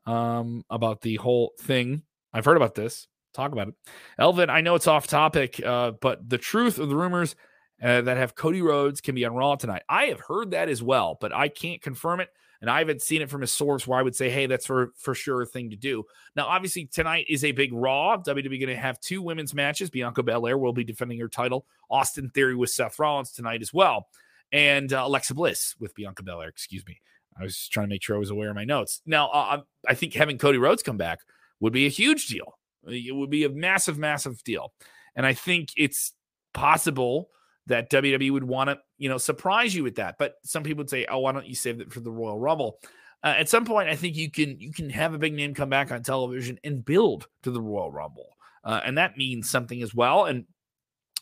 um, 0.06 0.64
about 0.70 1.02
the 1.02 1.16
whole 1.16 1.52
thing. 1.60 2.02
I've 2.32 2.44
heard 2.44 2.56
about 2.56 2.74
this. 2.74 3.06
Talk 3.34 3.52
about 3.52 3.68
it. 3.68 3.74
Elvin, 4.18 4.48
I 4.48 4.60
know 4.60 4.76
it's 4.76 4.86
off 4.86 5.06
topic, 5.06 5.60
uh, 5.64 5.92
but 6.00 6.28
the 6.28 6.38
truth 6.38 6.78
of 6.78 6.88
the 6.88 6.96
rumors 6.96 7.34
uh, 7.82 8.00
that 8.02 8.16
have 8.16 8.36
Cody 8.36 8.62
Rhodes 8.62 9.00
can 9.00 9.14
be 9.14 9.24
on 9.24 9.34
Raw 9.34 9.56
tonight. 9.56 9.82
I 9.88 10.04
have 10.06 10.20
heard 10.20 10.52
that 10.52 10.68
as 10.68 10.82
well, 10.82 11.18
but 11.20 11.34
I 11.34 11.48
can't 11.48 11.82
confirm 11.82 12.20
it 12.20 12.28
and 12.64 12.70
I 12.70 12.78
haven't 12.78 13.02
seen 13.02 13.20
it 13.20 13.28
from 13.28 13.42
a 13.42 13.46
source 13.46 13.86
where 13.86 13.98
I 13.98 14.02
would 14.02 14.16
say, 14.16 14.30
hey, 14.30 14.46
that's 14.46 14.64
for 14.64 14.94
for 14.96 15.14
sure 15.14 15.42
a 15.42 15.46
thing 15.46 15.68
to 15.68 15.76
do. 15.76 16.04
Now, 16.34 16.46
obviously, 16.46 16.86
tonight 16.86 17.26
is 17.28 17.44
a 17.44 17.52
big 17.52 17.74
Raw. 17.74 18.16
WWE 18.16 18.58
going 18.58 18.74
to 18.74 18.76
have 18.76 18.98
two 19.00 19.20
women's 19.20 19.52
matches. 19.52 19.90
Bianca 19.90 20.22
Belair 20.22 20.56
will 20.56 20.72
be 20.72 20.82
defending 20.82 21.20
her 21.20 21.28
title. 21.28 21.66
Austin 21.90 22.30
Theory 22.30 22.54
with 22.56 22.70
Seth 22.70 22.98
Rollins 22.98 23.32
tonight 23.32 23.60
as 23.60 23.74
well, 23.74 24.08
and 24.50 24.94
uh, 24.94 25.02
Alexa 25.04 25.34
Bliss 25.34 25.74
with 25.78 25.94
Bianca 25.94 26.22
Belair. 26.22 26.48
Excuse 26.48 26.86
me. 26.86 26.98
I 27.38 27.42
was 27.42 27.54
just 27.54 27.70
trying 27.70 27.84
to 27.84 27.90
make 27.90 28.02
sure 28.02 28.16
I 28.16 28.18
was 28.18 28.30
aware 28.30 28.48
of 28.48 28.54
my 28.54 28.64
notes. 28.64 29.02
Now, 29.04 29.28
uh, 29.28 29.60
I 29.86 29.92
think 29.92 30.14
having 30.14 30.38
Cody 30.38 30.56
Rhodes 30.56 30.82
come 30.82 30.96
back 30.96 31.18
would 31.60 31.74
be 31.74 31.84
a 31.84 31.90
huge 31.90 32.28
deal. 32.28 32.58
It 32.86 33.14
would 33.14 33.28
be 33.28 33.44
a 33.44 33.50
massive, 33.50 33.98
massive 33.98 34.42
deal, 34.42 34.72
and 35.14 35.26
I 35.26 35.34
think 35.34 35.68
it's 35.76 36.14
possible 36.54 37.28
that 37.66 37.90
WWE 37.90 38.32
would 38.32 38.44
want 38.44 38.70
to, 38.70 38.78
you 38.98 39.08
know, 39.08 39.18
surprise 39.18 39.74
you 39.74 39.82
with 39.82 39.96
that. 39.96 40.16
But 40.18 40.34
some 40.44 40.62
people 40.62 40.82
would 40.82 40.90
say, 40.90 41.06
"Oh, 41.08 41.18
why 41.18 41.32
don't 41.32 41.46
you 41.46 41.54
save 41.54 41.80
it 41.80 41.92
for 41.92 42.00
the 42.00 42.10
Royal 42.10 42.38
Rumble?" 42.38 42.78
Uh, 43.22 43.34
at 43.38 43.48
some 43.48 43.64
point, 43.64 43.88
I 43.88 43.96
think 43.96 44.16
you 44.16 44.30
can 44.30 44.60
you 44.60 44.72
can 44.72 44.90
have 44.90 45.14
a 45.14 45.18
big 45.18 45.34
name 45.34 45.54
come 45.54 45.70
back 45.70 45.90
on 45.90 46.02
television 46.02 46.58
and 46.62 46.84
build 46.84 47.26
to 47.42 47.50
the 47.50 47.60
Royal 47.60 47.90
Rumble, 47.90 48.36
uh, 48.64 48.80
and 48.84 48.98
that 48.98 49.16
means 49.16 49.48
something 49.48 49.82
as 49.82 49.94
well. 49.94 50.26
And 50.26 50.44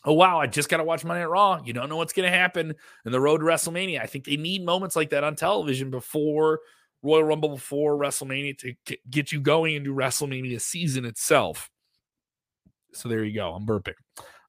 oh 0.05 0.13
wow, 0.13 0.39
I 0.39 0.47
just 0.47 0.69
got 0.69 0.77
to 0.77 0.83
watch 0.83 1.05
Monday 1.05 1.21
Night 1.21 1.29
Raw. 1.29 1.61
You 1.63 1.73
don't 1.73 1.89
know 1.89 1.97
what's 1.97 2.13
going 2.13 2.29
to 2.29 2.37
happen 2.37 2.73
in 3.05 3.11
the 3.11 3.21
road 3.21 3.39
to 3.39 3.45
WrestleMania. 3.45 4.01
I 4.01 4.07
think 4.07 4.25
they 4.25 4.37
need 4.37 4.65
moments 4.65 4.95
like 4.95 5.11
that 5.11 5.23
on 5.23 5.35
television 5.35 5.91
before 5.91 6.59
Royal 7.01 7.23
Rumble, 7.23 7.49
before 7.49 7.97
WrestleMania 7.97 8.57
to 8.59 8.97
get 9.09 9.31
you 9.31 9.39
going 9.39 9.75
into 9.75 9.93
WrestleMania 9.93 10.59
season 10.59 11.05
itself. 11.05 11.69
So 12.93 13.09
there 13.09 13.23
you 13.23 13.33
go. 13.33 13.53
I'm 13.53 13.65
burping. 13.65 13.93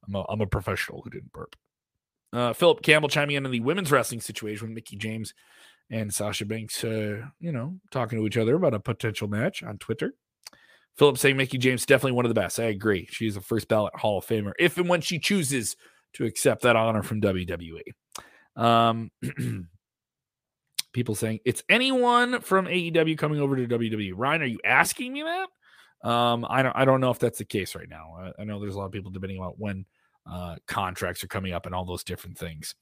I'm 0.07 0.15
a, 0.15 0.25
I'm 0.29 0.41
a 0.41 0.47
professional 0.47 1.03
who 1.03 1.11
didn't 1.11 1.33
burp. 1.33 1.57
Uh, 2.35 2.53
Philip 2.53 2.83
Campbell 2.83 3.09
chiming 3.09 3.37
in 3.37 3.47
on 3.47 3.53
the 3.53 3.61
women's 3.61 3.93
wrestling 3.93 4.21
situation 4.21 4.67
with 4.67 4.75
Mickie 4.75 4.97
James 4.97 5.33
and 5.89 6.13
Sasha 6.13 6.45
Banks, 6.45 6.83
uh, 6.83 7.23
you 7.39 7.53
know, 7.53 7.79
talking 7.93 8.19
to 8.19 8.27
each 8.27 8.37
other 8.37 8.57
about 8.57 8.75
a 8.75 8.81
potential 8.81 9.29
match 9.29 9.63
on 9.63 9.79
Twitter. 9.79 10.15
Philip 10.97 11.17
saying 11.17 11.37
Mickie 11.37 11.59
James 11.59 11.87
definitely 11.87 12.13
one 12.13 12.25
of 12.25 12.31
the 12.31 12.41
best. 12.41 12.59
I 12.59 12.65
agree. 12.65 13.07
She's 13.09 13.37
a 13.37 13.41
first 13.41 13.69
ballot 13.69 13.95
Hall 13.95 14.19
of 14.19 14.27
Famer 14.27 14.53
if 14.59 14.79
and 14.79 14.89
when 14.89 15.01
she 15.01 15.21
chooses 15.21 15.77
to 16.15 16.25
accept 16.25 16.63
that 16.63 16.77
honor 16.77 17.03
from 17.05 17.21
WWE. 17.21 17.83
Um, 18.57 19.11
people 20.93 21.15
saying 21.15 21.41
it's 21.45 21.63
anyone 21.69 22.41
from 22.41 22.67
AEW 22.67 23.17
coming 23.17 23.41
over 23.41 23.57
to 23.57 23.67
WWE. 23.67 24.13
Ryan, 24.17 24.43
are 24.43 24.47
you 24.47 24.61
asking 24.65 25.13
me 25.13 25.23
that? 25.23 26.09
Um, 26.09 26.45
I 26.49 26.63
don't. 26.63 26.77
I 26.77 26.85
don't 26.85 27.01
know 27.01 27.11
if 27.11 27.19
that's 27.19 27.39
the 27.39 27.45
case 27.45 27.75
right 27.75 27.89
now. 27.89 28.17
I, 28.19 28.43
I 28.43 28.45
know 28.45 28.61
there's 28.61 28.75
a 28.75 28.79
lot 28.79 28.87
of 28.87 28.93
people 28.93 29.11
debating 29.11 29.39
about 29.39 29.59
when 29.59 29.87
uh, 30.31 30.57
contracts 30.67 31.23
are 31.23 31.29
coming 31.29 31.53
up 31.53 31.67
and 31.67 31.75
all 31.75 31.85
those 31.85 32.05
different 32.05 32.39
things. 32.39 32.75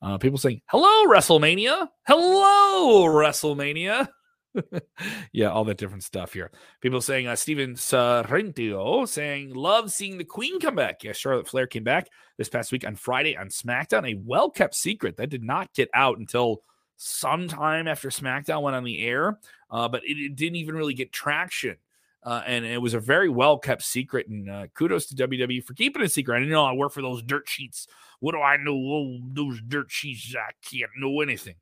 Uh, 0.00 0.18
people 0.18 0.38
saying, 0.38 0.62
"Hello, 0.66 1.12
WrestleMania! 1.12 1.88
Hello, 2.06 3.04
WrestleMania!" 3.06 4.08
yeah, 5.32 5.50
all 5.50 5.64
that 5.64 5.78
different 5.78 6.04
stuff 6.04 6.32
here. 6.32 6.50
People 6.80 7.00
saying 7.00 7.26
uh, 7.26 7.36
Steven 7.36 7.74
Sorrentino 7.74 9.06
saying 9.06 9.54
love 9.54 9.90
seeing 9.90 10.18
the 10.18 10.24
Queen 10.24 10.60
come 10.60 10.74
back. 10.74 11.04
Yes, 11.04 11.16
Charlotte 11.16 11.48
Flair 11.48 11.66
came 11.66 11.84
back 11.84 12.08
this 12.36 12.48
past 12.48 12.72
week 12.72 12.86
on 12.86 12.96
Friday 12.96 13.36
on 13.36 13.48
SmackDown. 13.48 14.08
A 14.10 14.18
well 14.24 14.50
kept 14.50 14.74
secret 14.74 15.16
that 15.16 15.30
did 15.30 15.42
not 15.42 15.72
get 15.74 15.88
out 15.94 16.18
until 16.18 16.62
sometime 16.96 17.86
after 17.86 18.08
SmackDown 18.08 18.62
went 18.62 18.76
on 18.76 18.84
the 18.84 19.04
air, 19.04 19.38
uh, 19.70 19.88
but 19.88 20.02
it, 20.04 20.18
it, 20.18 20.36
didn't 20.36 20.56
even 20.56 20.74
really 20.74 20.94
get 20.94 21.12
traction. 21.12 21.76
Uh, 22.22 22.42
and 22.46 22.64
it 22.64 22.82
was 22.82 22.94
a 22.94 23.00
very 23.00 23.28
well 23.28 23.58
kept 23.58 23.82
secret. 23.82 24.28
And 24.28 24.50
uh, 24.50 24.66
kudos 24.74 25.06
to 25.06 25.14
WWE 25.14 25.64
for 25.64 25.74
keeping 25.74 26.02
it 26.02 26.12
secret. 26.12 26.36
I 26.36 26.44
know 26.44 26.64
I 26.64 26.72
work 26.72 26.92
for 26.92 27.02
those 27.02 27.22
dirt 27.22 27.48
sheets. 27.48 27.86
What 28.20 28.32
do 28.32 28.40
I 28.40 28.56
know? 28.56 28.74
Oh, 28.74 29.18
those 29.32 29.60
dirt 29.66 29.90
sheets, 29.90 30.34
I 30.36 30.50
can't 30.68 30.90
know 30.98 31.20
anything. 31.20 31.54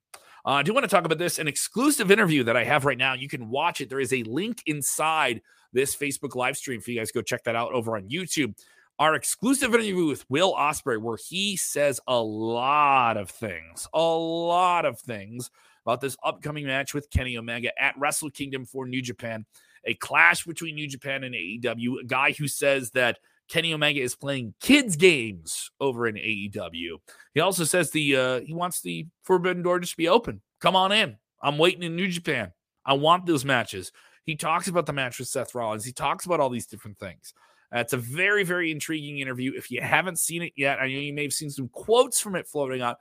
Uh, 0.47 0.51
I 0.51 0.63
do 0.63 0.73
want 0.73 0.85
to 0.85 0.89
talk 0.89 1.05
about 1.05 1.19
this 1.19 1.39
an 1.39 1.49
exclusive 1.49 2.11
interview 2.11 2.45
that 2.45 2.57
I 2.57 2.65
have 2.65 2.85
right 2.85 2.97
now. 2.97 3.15
You 3.15 3.29
can 3.29 3.51
watch 3.51 3.81
it. 3.81 3.89
There 3.89 4.01
is 4.01 4.13
a 4.13 4.23
link 4.23 4.63
inside 4.67 5.43
this 5.73 5.95
Facebook 5.95 6.37
live 6.37 6.57
stream 6.57 6.81
for 6.81 6.93
you 6.93 7.01
guys. 7.01 7.11
Go 7.11 7.21
check 7.21 7.43
that 7.45 7.57
out 7.57 7.73
over 7.73 7.97
on 7.97 8.09
YouTube. 8.09 8.55
Our 8.99 9.15
exclusive 9.15 9.75
interview 9.75 10.07
with 10.07 10.25
Will 10.31 10.55
Ospreay, 10.55 10.99
where 10.99 11.19
he 11.19 11.57
says 11.57 12.01
a 12.07 12.19
lot 12.19 13.17
of 13.19 13.29
things, 13.29 13.87
a 13.93 14.01
lot 14.01 14.87
of 14.87 14.99
things 15.01 15.51
about 15.85 16.01
this 16.01 16.17
upcoming 16.25 16.67
match 16.67 16.95
with 16.95 17.11
Kenny 17.11 17.37
Omega 17.37 17.71
at 17.81 17.99
Wrestle 17.99 18.31
Kingdom 18.31 18.65
for 18.65 18.87
New 18.87 19.03
Japan, 19.03 19.45
a 19.87 19.95
clash 19.95 20.45
between 20.45 20.75
New 20.75 20.88
Japan 20.88 21.25
and 21.25 21.35
AEW. 21.35 22.00
A 22.00 22.05
guy 22.05 22.33
who 22.33 22.49
says 22.49 22.90
that 22.90 23.19
Kenny 23.49 23.73
Omega 23.73 24.00
is 24.00 24.16
playing 24.16 24.55
kids 24.61 24.97
games 24.97 25.71
over 25.81 26.07
in 26.07 26.16
AEW. 26.16 26.99
He 27.35 27.40
also 27.40 27.64
says 27.64 27.90
the 27.90 28.16
uh, 28.16 28.40
he 28.40 28.52
wants 28.52 28.81
the 28.81 29.07
Forbidden 29.23 29.62
Door 29.62 29.81
just 29.81 29.93
to 29.93 29.97
be 29.97 30.09
open. 30.09 30.43
Come 30.61 30.76
on 30.76 30.93
in. 30.93 31.16
I'm 31.40 31.59
waiting 31.59 31.83
in 31.83 31.97
New 31.97 32.09
Japan. 32.09 32.52
I 32.85 32.95
want 32.95 33.26
those 33.26 33.45
matches. 33.45 33.93
He 34.25 34.35
talks 34.35 34.66
about 34.66 34.87
the 34.87 34.93
match 34.93 35.19
with 35.19 35.28
Seth 35.28 35.55
Rollins. 35.55 35.85
He 35.85 35.93
talks 35.93 36.26
about 36.26 36.40
all 36.40 36.50
these 36.50 36.66
different 36.66 36.99
things. 36.99 37.33
Uh, 37.75 37.78
it's 37.78 37.93
a 37.93 37.99
very, 37.99 38.43
very 38.43 38.73
intriguing 38.73 39.19
interview. 39.19 39.52
If 39.57 39.71
you 39.71 39.81
haven't 39.81 40.19
seen 40.19 40.43
it 40.43 40.52
yet, 40.57 40.78
I 40.81 40.85
know 40.85 40.99
you 40.99 41.12
may 41.12 41.23
have 41.23 41.33
seen 41.33 41.50
some 41.50 41.69
quotes 41.69 42.21
from 42.21 42.35
it 42.37 42.49
floating 42.49 42.83
out. 42.83 42.97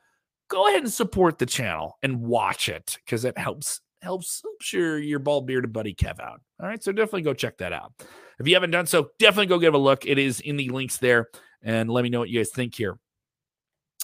Go 0.47 0.67
ahead 0.67 0.83
and 0.83 0.93
support 0.93 1.39
the 1.39 1.45
channel 1.45 1.97
and 2.03 2.21
watch 2.21 2.69
it 2.69 2.97
because 3.03 3.25
it 3.25 3.37
helps 3.37 3.81
helps 4.05 4.41
helps 4.41 4.71
your 4.71 4.97
your 4.97 5.19
bald 5.19 5.45
bearded 5.47 5.73
buddy 5.73 5.93
Kev 5.93 6.19
out. 6.19 6.41
All 6.61 6.67
right, 6.67 6.81
so 6.81 6.93
definitely 6.93 7.23
go 7.23 7.33
check 7.33 7.57
that 7.57 7.73
out. 7.73 7.91
If 8.39 8.47
you 8.47 8.53
haven't 8.53 8.71
done 8.71 8.85
so, 8.85 9.09
definitely 9.19 9.47
go 9.47 9.59
give 9.59 9.73
a 9.73 9.77
look. 9.77 10.05
It 10.05 10.17
is 10.17 10.39
in 10.39 10.55
the 10.55 10.69
links 10.69 10.97
there. 10.97 11.29
And 11.61 11.89
let 11.89 12.03
me 12.03 12.09
know 12.09 12.19
what 12.19 12.29
you 12.29 12.39
guys 12.39 12.51
think 12.51 12.75
here. 12.75 12.97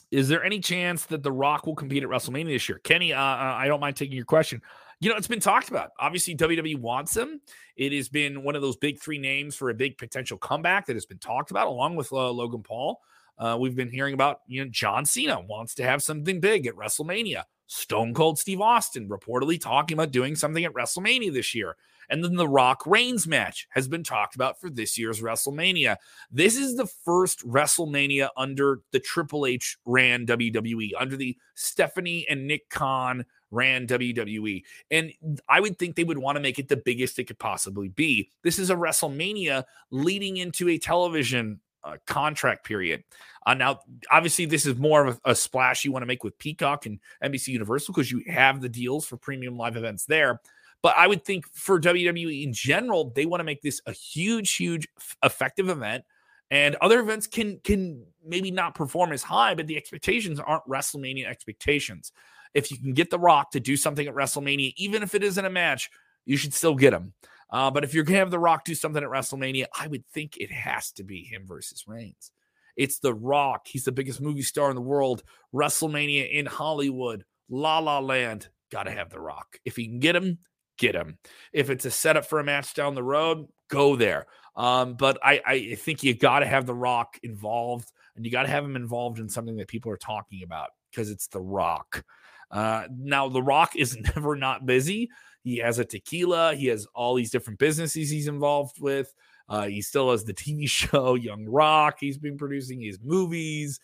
Is 0.10 0.28
there 0.28 0.44
any 0.44 0.60
chance 0.60 1.06
that 1.06 1.24
The 1.24 1.32
Rock 1.32 1.66
will 1.66 1.76
compete 1.76 2.04
at 2.04 2.10
WrestleMania 2.10 2.48
this 2.48 2.68
year? 2.68 2.80
Kenny, 2.84 3.14
uh, 3.14 3.22
uh 3.22 3.56
I 3.58 3.68
don't 3.68 3.80
mind 3.80 3.96
taking 3.96 4.16
your 4.16 4.26
question. 4.26 4.62
You 5.00 5.10
know, 5.10 5.16
it's 5.16 5.28
been 5.28 5.40
talked 5.40 5.70
about. 5.70 5.92
Obviously, 6.00 6.36
WWE 6.36 6.80
wants 6.80 7.16
him. 7.16 7.42
It 7.76 7.94
has 7.94 8.10
been 8.10 8.44
one 8.44 8.56
of 8.56 8.62
those 8.62 8.78
big 8.78 9.00
three 9.00 9.18
names 9.18 9.56
for 9.56 9.70
a 9.70 9.74
big 9.74 9.98
potential 9.98 10.38
comeback 10.38 10.86
that 10.88 10.96
has 10.96 11.06
been 11.06 11.18
talked 11.18 11.50
about, 11.50 11.68
along 11.68 11.96
with 11.96 12.12
uh, 12.12 12.30
Logan 12.30 12.62
Paul. 12.62 13.00
Uh, 13.38 13.58
we've 13.60 13.76
been 13.76 13.90
hearing 13.90 14.14
about, 14.14 14.42
you 14.48 14.64
know, 14.64 14.70
John 14.70 15.06
Cena 15.06 15.40
wants 15.40 15.74
to 15.76 15.84
have 15.84 16.04
something 16.04 16.40
big 16.40 16.68
at 16.68 16.76
WrestleMania. 16.76 17.44
Stone 17.72 18.14
Cold 18.14 18.38
Steve 18.38 18.60
Austin 18.60 19.08
reportedly 19.08 19.60
talking 19.60 19.96
about 19.96 20.12
doing 20.12 20.36
something 20.36 20.66
at 20.66 20.74
WrestleMania 20.74 21.32
this 21.32 21.56
year. 21.56 21.78
And 22.10 22.22
then 22.22 22.36
the 22.36 22.48
Rock 22.48 22.86
Reigns 22.86 23.26
match 23.26 23.66
has 23.70 23.88
been 23.88 24.04
talked 24.04 24.36
about 24.36 24.60
for 24.60 24.70
this 24.70 24.98
year's 24.98 25.22
WrestleMania. 25.22 25.96
This 26.30 26.58
is 26.58 26.76
the 26.76 26.86
first 26.86 27.48
WrestleMania 27.48 28.28
under 28.36 28.82
the 28.92 29.00
Triple 29.00 29.46
H 29.46 29.78
ran 29.86 30.26
WWE, 30.26 30.90
under 31.00 31.16
the 31.16 31.38
Stephanie 31.56 32.26
and 32.30 32.46
Nick 32.46 32.70
Khan 32.70 33.26
ran 33.52 33.88
WWE. 33.88 34.64
And 34.92 35.14
I 35.48 35.62
would 35.62 35.80
think 35.80 35.96
they 35.96 36.04
would 36.04 36.18
want 36.18 36.36
to 36.36 36.42
make 36.42 36.60
it 36.60 36.68
the 36.68 36.76
biggest 36.76 37.20
it 37.20 37.26
could 37.26 37.40
possibly 37.40 37.88
be. 37.88 38.30
This 38.44 38.60
is 38.60 38.70
a 38.70 38.76
WrestleMania 38.76 39.64
leading 39.92 40.36
into 40.36 40.68
a 40.68 40.78
television 40.78 41.62
uh, 41.84 41.98
contract 42.06 42.66
period. 42.66 43.04
Uh, 43.46 43.54
now, 43.54 43.80
obviously, 44.12 44.46
this 44.46 44.66
is 44.66 44.76
more 44.78 45.06
of 45.08 45.20
a, 45.26 45.32
a 45.32 45.36
splash 45.36 45.84
you 45.84 45.92
want 45.92 46.04
to 46.04 46.08
make 46.08 46.24
with 46.24 46.38
Peacock 46.38 46.86
and 46.86 47.00
NBC 47.24 47.50
Universal 47.50 47.94
because 47.94 48.12
you 48.12 48.24
have 48.28 48.62
the 48.62 48.70
deals 48.70 49.06
for 49.06 49.18
premium 49.18 49.58
live 49.58 49.78
events 49.78 50.06
there. 50.06 50.40
But 50.82 50.96
I 50.98 51.08
would 51.08 51.24
think 51.24 51.48
for 51.54 51.80
WWE 51.80 52.44
in 52.44 52.54
general, 52.54 53.12
they 53.16 53.26
want 53.26 53.40
to 53.40 53.46
make 53.46 53.62
this 53.62 53.82
a 53.86 53.92
huge, 53.92 54.56
huge 54.56 54.88
effective 55.24 55.70
event. 55.70 56.04
And 56.50 56.76
other 56.82 57.00
events 57.00 57.28
can 57.28 57.60
can 57.64 58.04
maybe 58.26 58.52
not 58.52 58.76
perform 58.76 59.14
as 59.14 59.24
high, 59.24 59.56
but 59.56 59.68
the 59.68 59.78
expectations 59.78 60.40
aren't 60.40 60.68
WrestleMania 60.68 61.26
expectations. 61.26 62.12
If 62.54 62.72
you 62.72 62.78
can 62.78 62.94
get 62.94 63.10
The 63.10 63.20
Rock 63.20 63.52
to 63.52 63.60
do 63.60 63.78
something 63.78 64.06
at 64.06 64.14
WrestleMania, 64.14 64.74
even 64.76 65.02
if 65.02 65.16
it 65.16 65.24
isn't 65.24 65.46
a 65.46 65.50
match, 65.50 65.90
you 66.26 66.36
should 66.36 66.54
still 66.54 66.76
get 66.76 66.94
him. 66.94 67.14
Uh, 67.52 67.70
but 67.70 67.84
if 67.84 67.94
you're 67.94 68.04
gonna 68.04 68.20
have 68.20 68.32
The 68.32 68.40
Rock 68.40 68.64
do 68.64 68.76
something 68.76 69.04
at 69.04 69.10
WrestleMania, 69.10 69.66
I 69.78 69.88
would 69.88 70.06
think 70.08 70.38
it 70.38 70.52
has 70.52 70.92
to 70.94 71.04
be 71.04 71.24
him 71.24 71.46
versus 71.46 71.86
Reigns. 71.88 72.32
It's 72.78 73.00
The 73.00 73.14
Rock. 73.14 73.68
He's 73.68 73.84
the 73.84 73.92
biggest 73.92 74.22
movie 74.22 74.42
star 74.42 74.70
in 74.70 74.76
the 74.76 74.82
world. 74.82 75.24
WrestleMania 75.54 76.32
in 76.32 76.46
Hollywood, 76.46 77.26
La 77.50 77.80
La 77.80 78.00
Land. 78.00 78.48
Got 78.72 78.84
to 78.84 78.92
have 78.92 79.10
The 79.10 79.20
Rock. 79.20 79.58
If 79.66 79.76
he 79.76 79.86
can 79.88 80.00
get 80.00 80.16
him, 80.16 80.40
get 80.78 80.96
him. 80.96 81.18
If 81.52 81.70
it's 81.70 81.86
a 81.86 81.92
setup 81.92 82.26
for 82.26 82.40
a 82.40 82.44
match 82.44 82.74
down 82.74 82.96
the 82.96 83.04
road, 83.04 83.48
go 83.70 83.96
there. 83.96 84.28
Um, 84.56 84.96
but 84.96 85.18
I, 85.24 85.42
I 85.46 85.76
think 85.76 86.04
you 86.04 86.14
got 86.14 86.40
to 86.40 86.46
have 86.46 86.66
The 86.66 86.74
Rock 86.74 87.20
involved, 87.24 87.92
and 88.16 88.26
you 88.26 88.32
got 88.32 88.44
to 88.44 88.50
have 88.50 88.64
him 88.64 88.76
involved 88.76 89.20
in 89.20 89.30
something 89.30 89.58
that 89.58 89.68
people 89.68 89.92
are 89.92 89.98
talking 89.98 90.44
about 90.44 90.70
because 90.90 91.10
it's 91.10 91.28
The 91.28 91.42
Rock. 91.42 92.04
Uh, 92.50 92.86
now, 92.94 93.30
The 93.30 93.44
Rock 93.44 93.76
is 93.76 93.98
never 94.16 94.36
not 94.36 94.66
busy. 94.66 95.10
He 95.44 95.58
has 95.58 95.80
a 95.80 95.86
tequila. 95.86 96.56
He 96.56 96.68
has 96.68 96.88
all 96.94 97.16
these 97.16 97.32
different 97.32 97.60
businesses 97.60 98.10
he's 98.10 98.28
involved 98.28 98.80
with. 98.80 99.14
Uh, 99.50 99.68
he 99.68 99.82
still 99.82 100.12
has 100.12 100.24
the 100.24 100.34
TV 100.34 100.68
show 100.70 101.16
Young 101.16 101.46
Rock. 101.46 101.98
He's 102.00 102.18
been 102.18 102.38
producing 102.38 102.82
his 102.82 103.00
movies. 103.02 103.80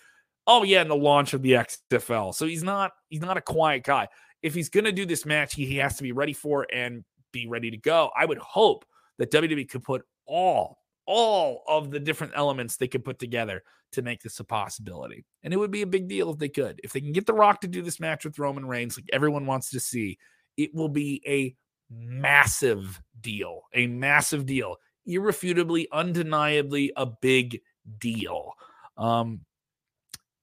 Oh 0.45 0.63
yeah, 0.63 0.81
and 0.81 0.89
the 0.89 0.95
launch 0.95 1.33
of 1.33 1.41
the 1.41 1.53
XFL. 1.53 2.33
So 2.33 2.45
he's 2.45 2.63
not 2.63 2.93
he's 3.09 3.21
not 3.21 3.37
a 3.37 3.41
quiet 3.41 3.83
guy 3.83 4.07
if 4.41 4.53
he's 4.53 4.69
going 4.69 4.85
to 4.85 4.91
do 4.91 5.05
this 5.05 5.25
match, 5.25 5.55
he, 5.55 5.65
he 5.65 5.77
has 5.77 5.97
to 5.97 6.03
be 6.03 6.11
ready 6.11 6.33
for 6.33 6.63
it 6.63 6.69
and 6.73 7.03
be 7.31 7.47
ready 7.47 7.71
to 7.71 7.77
go. 7.77 8.11
I 8.15 8.25
would 8.25 8.37
hope 8.37 8.85
that 9.17 9.31
WWE 9.31 9.69
could 9.69 9.83
put 9.83 10.03
all 10.25 10.79
all 11.05 11.63
of 11.69 11.89
the 11.89 12.01
different 12.01 12.33
elements 12.35 12.75
they 12.75 12.87
could 12.87 13.05
put 13.05 13.17
together 13.17 13.63
to 13.93 14.01
make 14.01 14.21
this 14.21 14.41
a 14.41 14.43
possibility. 14.43 15.23
And 15.41 15.53
it 15.53 15.57
would 15.57 15.71
be 15.71 15.81
a 15.81 15.87
big 15.87 16.09
deal 16.09 16.29
if 16.31 16.37
they 16.37 16.49
could. 16.49 16.81
If 16.83 16.91
they 16.91 16.99
can 16.99 17.13
get 17.13 17.25
The 17.25 17.33
Rock 17.33 17.61
to 17.61 17.67
do 17.67 17.81
this 17.81 18.01
match 18.01 18.25
with 18.25 18.37
Roman 18.37 18.65
Reigns, 18.65 18.97
like 18.97 19.09
everyone 19.13 19.45
wants 19.45 19.69
to 19.69 19.79
see, 19.79 20.17
it 20.57 20.73
will 20.73 20.89
be 20.89 21.21
a 21.27 21.55
massive 21.89 23.01
deal. 23.21 23.61
A 23.73 23.87
massive 23.87 24.45
deal. 24.45 24.77
Irrefutably, 25.05 25.87
undeniably 25.91 26.91
a 26.97 27.05
big 27.05 27.61
deal. 27.99 28.53
Um, 28.97 29.41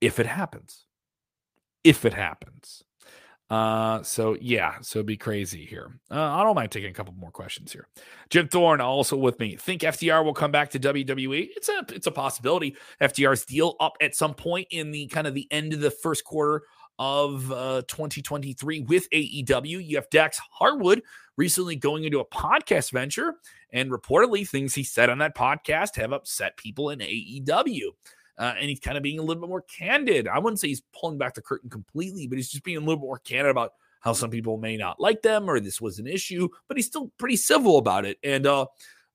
if 0.00 0.18
it 0.18 0.26
happens. 0.26 0.86
If 1.82 2.04
it 2.04 2.14
happens. 2.14 2.84
Uh, 3.50 4.02
so 4.02 4.36
yeah, 4.40 4.76
so 4.80 5.02
be 5.02 5.16
crazy 5.16 5.66
here. 5.66 6.00
Uh, 6.10 6.20
I 6.20 6.42
don't 6.42 6.54
mind 6.54 6.70
taking 6.70 6.90
a 6.90 6.94
couple 6.94 7.12
more 7.14 7.30
questions 7.30 7.72
here. 7.72 7.88
Jim 8.30 8.48
Thorne 8.48 8.80
also 8.80 9.16
with 9.16 9.38
me. 9.38 9.56
Think 9.56 9.82
FTR 9.82 10.24
will 10.24 10.32
come 10.32 10.50
back 10.50 10.70
to 10.70 10.80
WWE? 10.80 11.50
It's 11.54 11.68
a 11.68 11.84
it's 11.94 12.06
a 12.06 12.10
possibility. 12.10 12.74
FTR's 13.02 13.44
deal 13.44 13.76
up 13.80 13.96
at 14.00 14.14
some 14.14 14.34
point 14.34 14.68
in 14.70 14.92
the 14.92 15.06
kind 15.08 15.26
of 15.26 15.34
the 15.34 15.46
end 15.50 15.74
of 15.74 15.80
the 15.80 15.90
first 15.90 16.24
quarter 16.24 16.62
of 16.98 17.50
uh, 17.50 17.82
2023 17.88 18.80
with 18.80 19.08
AEW. 19.10 19.84
You 19.84 19.96
have 19.96 20.08
Dax 20.10 20.40
Harwood 20.50 21.02
recently 21.36 21.76
going 21.76 22.04
into 22.04 22.20
a 22.20 22.26
podcast 22.26 22.92
venture, 22.92 23.34
and 23.72 23.90
reportedly 23.90 24.48
things 24.48 24.74
he 24.74 24.84
said 24.84 25.10
on 25.10 25.18
that 25.18 25.36
podcast 25.36 25.96
have 25.96 26.12
upset 26.12 26.56
people 26.56 26.90
in 26.90 27.00
AEW. 27.00 27.88
Uh, 28.36 28.54
and 28.58 28.68
he's 28.68 28.80
kind 28.80 28.96
of 28.96 29.02
being 29.02 29.18
a 29.18 29.22
little 29.22 29.40
bit 29.40 29.48
more 29.48 29.62
candid. 29.62 30.26
I 30.26 30.38
wouldn't 30.38 30.58
say 30.58 30.68
he's 30.68 30.82
pulling 30.98 31.18
back 31.18 31.34
the 31.34 31.42
curtain 31.42 31.70
completely, 31.70 32.26
but 32.26 32.36
he's 32.36 32.50
just 32.50 32.64
being 32.64 32.76
a 32.76 32.80
little 32.80 32.96
bit 32.96 33.06
more 33.06 33.20
candid 33.20 33.50
about 33.50 33.72
how 34.00 34.12
some 34.12 34.30
people 34.30 34.58
may 34.58 34.76
not 34.76 35.00
like 35.00 35.22
them 35.22 35.48
or 35.48 35.60
this 35.60 35.80
was 35.80 35.98
an 35.98 36.06
issue, 36.06 36.48
but 36.68 36.76
he's 36.76 36.86
still 36.86 37.10
pretty 37.16 37.36
civil 37.36 37.78
about 37.78 38.04
it. 38.04 38.18
And 38.22 38.46
uh, 38.46 38.66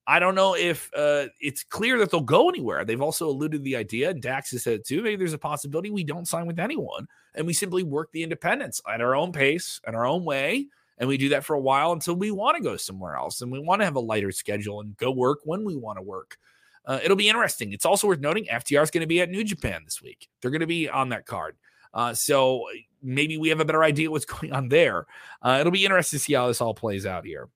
I 0.07 0.19
don't 0.19 0.35
know 0.35 0.55
if 0.55 0.89
uh, 0.95 1.27
it's 1.39 1.63
clear 1.63 1.99
that 1.99 2.09
they'll 2.09 2.21
go 2.21 2.49
anywhere. 2.49 2.83
They've 2.83 3.01
also 3.01 3.29
alluded 3.29 3.63
the 3.63 3.75
idea, 3.75 4.13
Dax 4.13 4.51
has 4.51 4.63
said 4.63 4.81
too, 4.85 5.03
maybe 5.03 5.17
there's 5.17 5.33
a 5.33 5.37
possibility 5.37 5.91
we 5.91 6.03
don't 6.03 6.27
sign 6.27 6.47
with 6.47 6.59
anyone 6.59 7.07
and 7.35 7.45
we 7.45 7.53
simply 7.53 7.83
work 7.83 8.11
the 8.11 8.23
independence 8.23 8.81
at 8.91 9.01
our 9.01 9.15
own 9.15 9.31
pace 9.31 9.79
and 9.85 9.95
our 9.95 10.07
own 10.07 10.25
way. 10.25 10.67
And 10.97 11.07
we 11.07 11.17
do 11.17 11.29
that 11.29 11.45
for 11.45 11.53
a 11.53 11.59
while 11.59 11.93
until 11.93 12.15
we 12.15 12.31
want 12.31 12.57
to 12.57 12.63
go 12.63 12.75
somewhere 12.75 13.15
else 13.15 13.41
and 13.41 13.51
we 13.51 13.59
want 13.59 13.81
to 13.81 13.85
have 13.85 13.95
a 13.95 14.01
lighter 14.01 14.31
schedule 14.31 14.81
and 14.81 14.97
go 14.97 15.11
work 15.11 15.39
when 15.43 15.63
we 15.63 15.75
want 15.75 15.97
to 15.97 16.01
work. 16.01 16.37
Uh, 16.85 16.99
it'll 17.03 17.15
be 17.15 17.29
interesting. 17.29 17.71
It's 17.71 17.85
also 17.85 18.07
worth 18.07 18.19
noting 18.19 18.45
FTR 18.45 18.83
is 18.83 18.91
going 18.91 19.01
to 19.01 19.07
be 19.07 19.21
at 19.21 19.29
New 19.29 19.43
Japan 19.43 19.83
this 19.85 20.01
week. 20.01 20.27
They're 20.41 20.51
going 20.51 20.61
to 20.61 20.67
be 20.67 20.89
on 20.89 21.09
that 21.09 21.25
card. 21.25 21.55
Uh, 21.93 22.13
so 22.13 22.65
maybe 23.01 23.37
we 23.37 23.49
have 23.49 23.59
a 23.59 23.65
better 23.65 23.83
idea 23.83 24.11
what's 24.11 24.25
going 24.39 24.53
on 24.53 24.69
there. 24.69 25.05
Uh, 25.41 25.57
it'll 25.59 25.71
be 25.71 25.85
interesting 25.85 26.17
to 26.17 26.23
see 26.23 26.33
how 26.33 26.47
this 26.47 26.61
all 26.61 26.73
plays 26.73 27.05
out 27.05 27.25
here. 27.25 27.47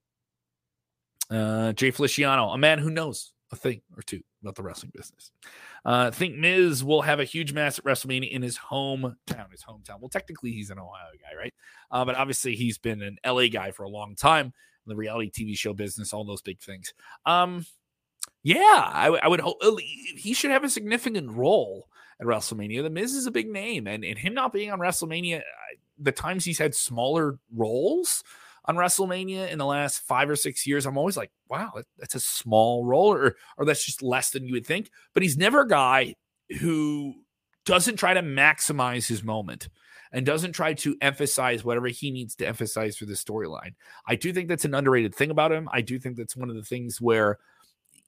Uh, 1.33 1.73
Jay 1.73 1.91
Feliciano, 1.91 2.49
a 2.49 2.57
man 2.57 2.79
who 2.79 2.89
knows 2.89 3.33
a 3.51 3.55
thing 3.55 3.81
or 3.95 4.03
two 4.03 4.21
about 4.41 4.55
the 4.55 4.63
wrestling 4.63 4.91
business. 4.93 5.31
Uh, 5.85 6.11
think 6.11 6.35
Miz 6.35 6.83
will 6.83 7.01
have 7.01 7.19
a 7.19 7.25
huge 7.25 7.53
match 7.53 7.79
at 7.79 7.85
WrestleMania 7.85 8.31
in 8.31 8.41
his 8.41 8.57
hometown. 8.57 9.51
His 9.51 9.63
hometown. 9.63 9.99
Well, 9.99 10.09
technically, 10.09 10.51
he's 10.51 10.69
an 10.69 10.79
Ohio 10.79 11.11
guy, 11.21 11.37
right? 11.37 11.53
Uh, 11.91 12.05
but 12.05 12.15
obviously, 12.15 12.55
he's 12.55 12.77
been 12.77 13.01
an 13.01 13.17
LA 13.25 13.47
guy 13.47 13.71
for 13.71 13.83
a 13.83 13.89
long 13.89 14.15
time. 14.15 14.47
In 14.85 14.89
the 14.89 14.95
reality 14.95 15.31
TV 15.31 15.57
show 15.57 15.73
business, 15.73 16.13
all 16.13 16.25
those 16.25 16.41
big 16.41 16.59
things. 16.59 16.93
Um, 17.25 17.65
yeah, 18.43 18.57
I, 18.59 19.07
I 19.23 19.27
would 19.27 19.39
hope 19.39 19.57
uh, 19.61 19.75
he 19.77 20.33
should 20.33 20.51
have 20.51 20.65
a 20.65 20.69
significant 20.69 21.31
role 21.31 21.87
at 22.19 22.27
WrestleMania. 22.27 22.83
The 22.83 22.89
Miz 22.89 23.13
is 23.13 23.25
a 23.25 23.31
big 23.31 23.49
name, 23.49 23.87
and, 23.87 24.03
and 24.03 24.17
him 24.17 24.33
not 24.33 24.51
being 24.51 24.71
on 24.71 24.79
WrestleMania, 24.79 25.41
the 25.97 26.11
times 26.11 26.43
he's 26.43 26.59
had 26.59 26.75
smaller 26.75 27.39
roles 27.55 28.23
on 28.65 28.75
WrestleMania 28.75 29.49
in 29.49 29.57
the 29.57 29.65
last 29.65 29.99
five 29.99 30.29
or 30.29 30.35
six 30.35 30.65
years, 30.65 30.85
I'm 30.85 30.97
always 30.97 31.17
like, 31.17 31.31
wow, 31.49 31.73
that's 31.97 32.15
a 32.15 32.19
small 32.19 32.85
role, 32.85 33.13
or, 33.13 33.35
or 33.57 33.65
that's 33.65 33.85
just 33.85 34.01
less 34.01 34.31
than 34.31 34.45
you 34.45 34.53
would 34.53 34.65
think. 34.65 34.89
But 35.13 35.23
he's 35.23 35.37
never 35.37 35.61
a 35.61 35.67
guy 35.67 36.15
who 36.59 37.15
doesn't 37.65 37.97
try 37.97 38.13
to 38.13 38.21
maximize 38.21 39.07
his 39.07 39.23
moment 39.23 39.69
and 40.11 40.25
doesn't 40.25 40.53
try 40.53 40.73
to 40.73 40.95
emphasize 41.01 41.63
whatever 41.63 41.87
he 41.87 42.11
needs 42.11 42.35
to 42.35 42.47
emphasize 42.47 42.95
for 42.95 43.05
the 43.05 43.13
storyline. 43.13 43.73
I 44.07 44.15
do 44.15 44.31
think 44.31 44.47
that's 44.47 44.65
an 44.65 44.75
underrated 44.75 45.15
thing 45.15 45.31
about 45.31 45.51
him. 45.51 45.67
I 45.71 45.81
do 45.81 45.97
think 45.99 46.17
that's 46.17 46.35
one 46.35 46.49
of 46.49 46.55
the 46.55 46.63
things 46.63 47.01
where 47.01 47.39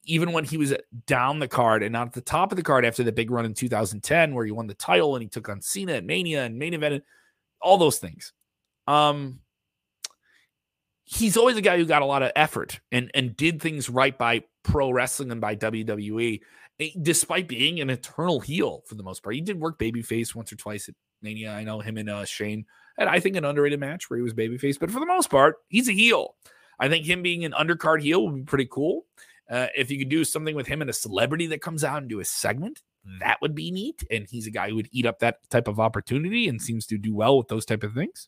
even 0.06 0.32
when 0.32 0.46
he 0.46 0.58
was 0.58 0.74
down 1.08 1.40
the 1.40 1.48
card 1.48 1.82
and 1.82 1.92
not 1.92 2.08
at 2.08 2.14
the 2.14 2.22
top 2.22 2.52
of 2.52 2.58
the 2.58 2.64
card 2.64 2.86
after 2.86 3.04
the 3.04 3.12
big 3.12 3.32
run 3.32 3.44
in 3.44 3.56
2010 3.56 4.36
where 4.36 4.46
he 4.46 4.52
won 4.52 4.68
the 4.68 4.76
title 4.76 5.16
and 5.16 5.24
he 5.24 5.28
took 5.30 5.50
on 5.50 5.62
Cena 5.62 5.94
at 5.94 6.06
Mania 6.06 6.46
and 6.46 6.60
main 6.60 6.76
event, 6.76 7.04
all 7.60 7.80
those 7.80 7.98
things. 7.98 8.32
Um, 8.86 9.40
he's 11.06 11.38
always 11.38 11.56
a 11.56 11.62
guy 11.62 11.78
who 11.78 11.86
got 11.86 12.02
a 12.02 12.06
lot 12.06 12.24
of 12.24 12.32
effort 12.36 12.80
and 12.92 13.10
and 13.14 13.38
did 13.38 13.62
things 13.62 13.90
right 13.90 14.18
by 14.18 14.44
pro 14.64 14.92
wrestling 14.92 15.32
and 15.32 15.40
by 15.40 15.56
WWE, 15.56 16.42
eh, 16.80 16.90
despite 17.02 17.48
being 17.48 17.80
an 17.80 17.90
eternal 17.90 18.40
heel 18.40 18.84
for 18.88 18.96
the 18.96 19.04
most 19.04 19.24
part. 19.24 19.36
He 19.36 19.42
did 19.42 19.60
work 19.60 19.80
babyface 19.80 20.36
once 20.36 20.52
or 20.52 20.58
twice 20.58 20.90
at 20.90 20.96
Mania. 21.22 21.54
I 21.54 21.64
know 21.64 21.80
him 21.80 21.98
and 21.98 22.10
uh, 22.10 22.26
Shane, 22.26 22.66
and 22.98 23.08
I 23.08 23.20
think 23.20 23.36
an 23.36 23.46
underrated 23.46 23.80
match 23.80 24.10
where 24.10 24.18
he 24.18 24.24
was 24.24 24.34
babyface, 24.34 24.80
but 24.80 24.92
for 24.92 25.00
the 25.00 25.06
most 25.06 25.30
part, 25.30 25.58
he's 25.70 25.88
a 25.88 25.94
heel. 25.94 26.36
I 26.80 26.90
think 26.90 27.06
him 27.06 27.22
being 27.22 27.46
an 27.46 27.54
undercard 27.54 28.02
heel 28.02 28.26
would 28.26 28.36
be 28.36 28.44
pretty 28.44 28.68
cool. 28.70 29.06
Uh, 29.50 29.68
if 29.76 29.92
you 29.92 30.00
could 30.00 30.10
do 30.10 30.24
something 30.24 30.56
with 30.56 30.68
him 30.68 30.82
and 30.82 30.90
a 30.90 30.94
celebrity 30.94 31.48
that 31.48 31.62
comes 31.62 31.84
out 31.84 32.00
and 32.00 32.10
do 32.10 32.20
a 32.20 32.26
segment, 32.26 32.82
that 33.20 33.38
would 33.42 33.54
be 33.54 33.72
neat. 33.72 34.04
And 34.10 34.28
he's 34.28 34.48
a 34.48 34.52
guy 34.52 34.70
who 34.70 34.76
would 34.76 34.90
eat 34.92 35.06
up 35.06 35.20
that 35.20 35.48
type 35.50 35.68
of 35.68 35.80
opportunity 35.80 36.48
and 36.48 36.62
seems 36.62 36.88
to 36.88 36.98
do 36.98 37.14
well 37.14 37.38
with 37.38 37.48
those 37.48 37.66
type 37.66 37.84
of 37.84 37.94
things. 37.94 38.28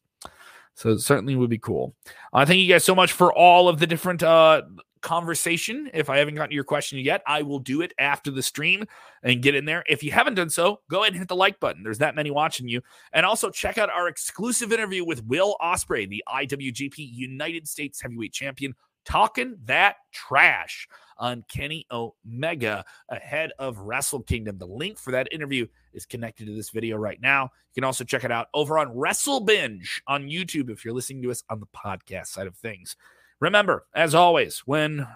So 0.78 0.90
it 0.90 1.00
certainly 1.00 1.36
would 1.36 1.50
be 1.50 1.58
cool. 1.58 1.96
Uh, 2.32 2.46
thank 2.46 2.60
you 2.60 2.68
guys 2.68 2.84
so 2.84 2.94
much 2.94 3.12
for 3.12 3.34
all 3.34 3.68
of 3.68 3.80
the 3.80 3.88
different 3.88 4.22
uh, 4.22 4.62
conversation. 5.02 5.90
If 5.92 6.08
I 6.08 6.20
haven't 6.20 6.36
gotten 6.36 6.54
your 6.54 6.64
question 6.64 7.00
yet, 7.00 7.24
I 7.26 7.42
will 7.42 7.58
do 7.58 7.82
it 7.82 7.94
after 7.98 8.30
the 8.30 8.44
stream 8.44 8.86
and 9.24 9.42
get 9.42 9.56
in 9.56 9.66
there. 9.66 9.84
If 9.90 10.04
you 10.04 10.12
haven't 10.12 10.36
done 10.36 10.52
so, 10.52 10.82
go 10.88 11.02
ahead 11.02 11.14
and 11.14 11.20
hit 11.20 11.30
the 11.30 11.36
like 11.36 11.60
button. 11.60 11.82
There's 11.82 11.98
that 11.98 12.16
many 12.16 12.30
watching 12.30 12.68
you. 12.68 12.82
And 13.12 13.26
also 13.26 13.50
check 13.50 13.80
out 13.80 13.90
our 13.90 14.08
exclusive 14.08 14.72
interview 14.72 15.04
with 15.04 15.26
Will 15.26 15.58
Ospreay, 15.60 16.08
the 16.08 16.24
IWGP 16.28 16.94
United 16.98 17.68
States 17.68 18.00
Heavyweight 18.00 18.34
Champion, 18.34 18.76
talking 19.08 19.56
that 19.66 19.96
trash 20.12 20.88
on 21.18 21.44
Kenny 21.48 21.88
Omega 21.92 22.86
ahead 23.10 23.52
of 23.58 23.80
Wrestle 23.80 24.22
Kingdom. 24.22 24.58
The 24.58 24.68
link 24.68 25.00
for 25.00 25.12
that 25.12 25.30
interview 25.32 25.66
is 25.94 26.06
connected 26.06 26.46
to 26.46 26.54
this 26.54 26.70
video 26.70 26.98
right 26.98 27.20
now. 27.20 27.44
You 27.44 27.82
can 27.82 27.84
also 27.86 28.04
check 28.04 28.24
it 28.24 28.32
out 28.32 28.48
over 28.54 28.78
on 28.78 28.96
Wrestle 28.96 29.40
Binge 29.40 30.02
on 30.08 30.28
YouTube 30.28 30.70
if 30.70 30.84
you're 30.84 30.94
listening 30.94 31.24
to 31.24 31.32
us 31.32 31.44
on 31.50 31.60
the 31.60 31.68
podcast 31.68 32.28
side 32.28 32.48
of 32.48 32.56
things. 32.56 32.96
Remember, 33.40 33.86
as 33.96 34.14
always, 34.14 34.60
when 34.66 35.08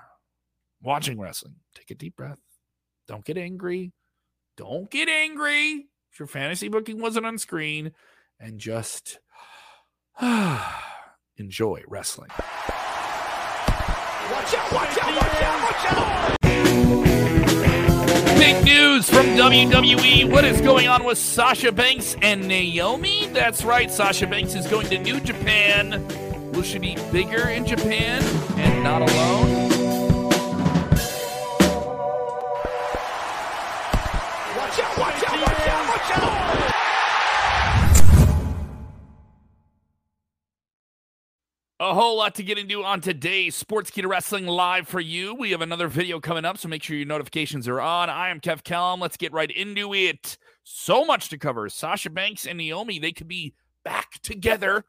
watching 0.82 1.20
wrestling, 1.20 1.56
take 1.76 1.92
a 1.92 1.96
deep 1.96 2.16
breath. 2.16 2.40
Don't 3.08 3.26
get 3.26 3.38
angry. 3.38 3.92
Don't 4.58 4.90
get 4.90 5.10
angry 5.10 5.88
if 6.12 6.20
your 6.20 6.28
fantasy 6.28 6.70
booking 6.70 7.02
wasn't 7.02 7.26
on 7.26 7.38
screen 7.38 7.92
and 8.40 8.60
just 8.60 9.20
enjoy 11.38 11.84
wrestling. 11.88 12.30
Watch 14.30 14.54
out, 14.54 14.72
watch 14.72 14.98
out, 14.98 15.16
watch 15.16 15.42
out, 15.42 15.64
watch 15.64 15.86
out! 15.92 16.38
Big 18.38 18.64
news 18.64 19.10
from 19.10 19.26
WWE. 19.28 20.30
What 20.32 20.46
is 20.46 20.62
going 20.62 20.88
on 20.88 21.04
with 21.04 21.18
Sasha 21.18 21.72
Banks 21.72 22.16
and 22.22 22.48
Naomi? 22.48 23.28
That's 23.28 23.64
right, 23.64 23.90
Sasha 23.90 24.28
Banks 24.28 24.54
is 24.54 24.68
going 24.68 24.88
to 24.88 25.00
New 25.00 25.20
Japan. 25.22 26.06
Will 26.52 26.64
she 26.64 26.80
be 26.80 26.96
bigger 27.12 27.50
in 27.50 27.66
Japan 27.66 28.22
and 28.58 28.84
not 28.84 29.02
alone? 29.02 29.51
A 41.82 41.96
whole 41.96 42.16
lot 42.16 42.36
to 42.36 42.44
get 42.44 42.60
into 42.60 42.84
on 42.84 43.02
today's 43.02 43.62
Sportskeeda 43.62 44.08
Wrestling 44.08 44.46
live 44.46 44.88
for 44.88 45.00
you. 45.00 45.34
We 45.34 45.50
have 45.50 45.62
another 45.62 45.88
video 45.88 46.20
coming 46.20 46.46
up, 46.46 46.60
so 46.60 46.68
make 46.68 46.84
sure 46.84 46.96
your 46.96 47.08
notifications 47.08 47.68
are 47.68 47.82
on. 47.82 48.08
I 48.08 48.30
am 48.30 48.40
Kev 48.40 48.62
Kellam. 48.62 49.00
Let's 49.00 49.18
get 49.18 49.34
right 49.34 49.50
into 49.50 49.92
it. 49.96 50.38
So 50.64 51.04
much 51.06 51.30
to 51.30 51.40
cover. 51.40 51.70
Sasha 51.70 52.12
Banks 52.12 52.46
and 52.46 52.60
Naomi, 52.60 53.00
they 53.00 53.12
could 53.12 53.28
be 53.28 53.56
back 53.84 54.22
together 54.22 54.86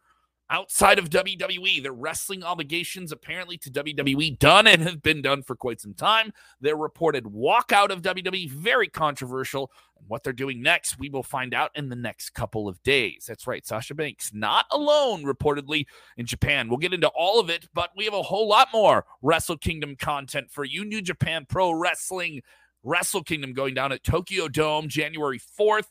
outside 0.52 0.98
of 0.98 1.10
WWE. 1.10 1.82
Their 1.82 1.94
wrestling 1.94 2.44
obligations 2.44 3.10
apparently 3.10 3.56
to 3.58 3.70
WWE 3.70 4.38
done 4.38 4.66
and 4.66 4.82
have 4.82 5.02
been 5.02 5.22
done 5.22 5.42
for 5.42 5.56
quite 5.56 5.80
some 5.80 5.94
time. 5.94 6.32
Their 6.60 6.76
reported 6.76 7.24
walkout 7.24 7.90
of 7.90 8.02
WWE, 8.02 8.50
very 8.50 8.88
controversial. 8.88 9.72
And 9.98 10.06
what 10.08 10.22
they're 10.22 10.32
doing 10.34 10.62
next, 10.62 10.98
we 10.98 11.08
will 11.08 11.22
find 11.22 11.54
out 11.54 11.70
in 11.74 11.88
the 11.88 11.96
next 11.96 12.30
couple 12.30 12.68
of 12.68 12.80
days. 12.82 13.24
That's 13.26 13.46
right, 13.46 13.66
Sasha 13.66 13.94
Banks, 13.94 14.30
not 14.34 14.66
alone, 14.70 15.24
reportedly 15.24 15.86
in 16.18 16.26
Japan. 16.26 16.68
We'll 16.68 16.78
get 16.78 16.94
into 16.94 17.08
all 17.08 17.40
of 17.40 17.48
it, 17.48 17.66
but 17.72 17.90
we 17.96 18.04
have 18.04 18.14
a 18.14 18.22
whole 18.22 18.46
lot 18.46 18.68
more 18.72 19.06
Wrestle 19.22 19.56
Kingdom 19.56 19.96
content 19.96 20.50
for 20.50 20.64
you. 20.64 20.84
New 20.84 21.00
Japan 21.00 21.46
Pro 21.48 21.72
Wrestling 21.72 22.42
Wrestle 22.84 23.22
Kingdom 23.22 23.54
going 23.54 23.74
down 23.74 23.92
at 23.92 24.04
Tokyo 24.04 24.48
Dome 24.48 24.88
January 24.88 25.40
4th. 25.58 25.86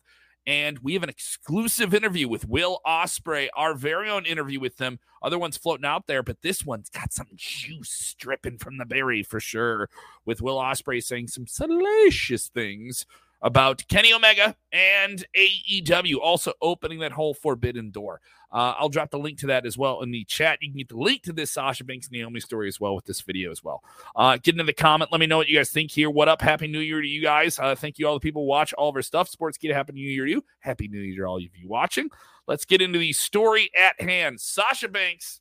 And 0.47 0.79
we 0.79 0.93
have 0.93 1.03
an 1.03 1.09
exclusive 1.09 1.93
interview 1.93 2.27
with 2.27 2.47
Will 2.47 2.79
Ospreay, 2.85 3.49
our 3.55 3.75
very 3.75 4.09
own 4.09 4.25
interview 4.25 4.59
with 4.59 4.77
them. 4.77 4.99
Other 5.21 5.37
ones 5.37 5.55
floating 5.55 5.85
out 5.85 6.07
there, 6.07 6.23
but 6.23 6.41
this 6.41 6.65
one's 6.65 6.89
got 6.89 7.13
some 7.13 7.27
juice 7.35 8.15
dripping 8.17 8.57
from 8.57 8.77
the 8.77 8.85
berry 8.85 9.21
for 9.21 9.39
sure. 9.39 9.89
With 10.25 10.41
Will 10.41 10.57
Ospreay 10.57 11.03
saying 11.03 11.27
some 11.27 11.45
salacious 11.45 12.47
things 12.47 13.05
about 13.41 13.83
Kenny 13.87 14.13
Omega 14.13 14.55
and 14.71 15.25
AEW 15.35 16.17
also 16.21 16.53
opening 16.61 16.99
that 16.99 17.11
whole 17.11 17.33
forbidden 17.33 17.89
door. 17.91 18.21
Uh, 18.51 18.75
I'll 18.77 18.89
drop 18.89 19.11
the 19.11 19.17
link 19.19 19.39
to 19.39 19.47
that 19.47 19.65
as 19.65 19.77
well 19.77 20.01
in 20.01 20.11
the 20.11 20.25
chat. 20.25 20.59
You 20.61 20.69
can 20.69 20.77
get 20.77 20.89
the 20.89 20.97
link 20.97 21.23
to 21.23 21.33
this 21.33 21.51
Sasha 21.51 21.83
Banks 21.83 22.11
Naomi 22.11 22.41
story 22.41 22.67
as 22.67 22.79
well 22.79 22.93
with 22.93 23.05
this 23.05 23.21
video 23.21 23.49
as 23.49 23.63
well. 23.63 23.81
Uh, 24.15 24.37
get 24.37 24.55
into 24.55 24.65
the 24.65 24.73
comment. 24.73 25.11
Let 25.11 25.21
me 25.21 25.27
know 25.27 25.37
what 25.37 25.47
you 25.47 25.57
guys 25.57 25.71
think 25.71 25.89
here. 25.89 26.09
What 26.09 26.27
up? 26.27 26.41
Happy 26.41 26.67
New 26.67 26.79
Year 26.79 27.01
to 27.01 27.07
you 27.07 27.21
guys. 27.21 27.57
Uh, 27.57 27.75
thank 27.75 27.97
you 27.97 28.07
all 28.07 28.13
the 28.13 28.19
people 28.19 28.45
watch 28.45 28.73
all 28.73 28.89
of 28.89 28.95
our 28.95 29.01
stuff. 29.01 29.29
Sports 29.29 29.57
get 29.57 29.73
Happy 29.73 29.93
New 29.93 30.07
Year 30.07 30.25
to 30.25 30.31
you. 30.31 30.43
Happy 30.59 30.87
New 30.87 30.99
Year 30.99 31.23
to 31.23 31.29
all 31.29 31.37
of 31.37 31.43
you 31.43 31.67
watching. 31.67 32.09
Let's 32.45 32.65
get 32.65 32.81
into 32.81 32.99
the 32.99 33.13
story 33.13 33.71
at 33.77 33.99
hand. 34.01 34.41
Sasha 34.41 34.89
Banks 34.89 35.39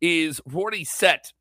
is 0.00 0.40
already 0.52 0.84
set 0.84 1.32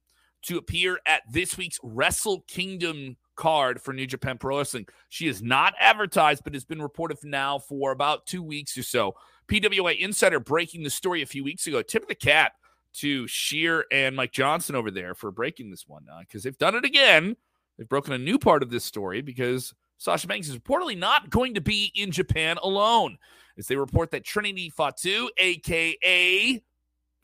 to 0.43 0.57
appear 0.57 0.99
at 1.05 1.23
this 1.31 1.57
week's 1.57 1.79
Wrestle 1.81 2.41
Kingdom 2.47 3.17
card 3.37 3.81
for 3.81 3.93
New 3.93 4.05
Japan 4.05 4.37
Pro 4.37 4.57
Wrestling. 4.57 4.87
She 5.07 5.27
is 5.27 5.41
not 5.41 5.73
advertised, 5.79 6.43
but 6.43 6.53
has 6.53 6.65
been 6.65 6.81
reported 6.81 7.17
now 7.23 7.59
for 7.59 7.91
about 7.91 8.25
two 8.25 8.43
weeks 8.43 8.77
or 8.77 8.83
so. 8.83 9.15
PWA 9.47 9.97
Insider 9.97 10.41
breaking 10.41 10.83
the 10.83 10.89
story 10.89 11.21
a 11.21 11.25
few 11.25 11.43
weeks 11.43 11.65
ago. 11.67 11.81
Tip 11.81 12.03
of 12.03 12.09
the 12.09 12.15
cap 12.15 12.53
to 12.95 13.27
Scherer 13.27 13.85
and 13.91 14.15
Mike 14.15 14.31
Johnson 14.31 14.75
over 14.75 14.91
there 14.91 15.13
for 15.13 15.31
breaking 15.31 15.69
this 15.69 15.87
one 15.87 16.05
because 16.21 16.41
uh, 16.41 16.43
they've 16.43 16.57
done 16.57 16.75
it 16.75 16.83
again. 16.83 17.37
They've 17.77 17.87
broken 17.87 18.13
a 18.13 18.17
new 18.17 18.39
part 18.39 18.63
of 18.63 18.69
this 18.69 18.83
story 18.83 19.21
because 19.21 19.73
Sasha 19.97 20.27
Banks 20.27 20.49
is 20.49 20.57
reportedly 20.57 20.97
not 20.97 21.29
going 21.29 21.53
to 21.53 21.61
be 21.61 21.91
in 21.95 22.11
Japan 22.11 22.57
alone, 22.61 23.17
as 23.57 23.67
they 23.67 23.75
report 23.75 24.11
that 24.11 24.23
Trinity 24.23 24.69
Fatu, 24.69 25.29
aka, 25.37 26.61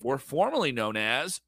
or 0.01 0.17
formerly 0.17 0.71
known 0.71 0.95
as 0.95 1.41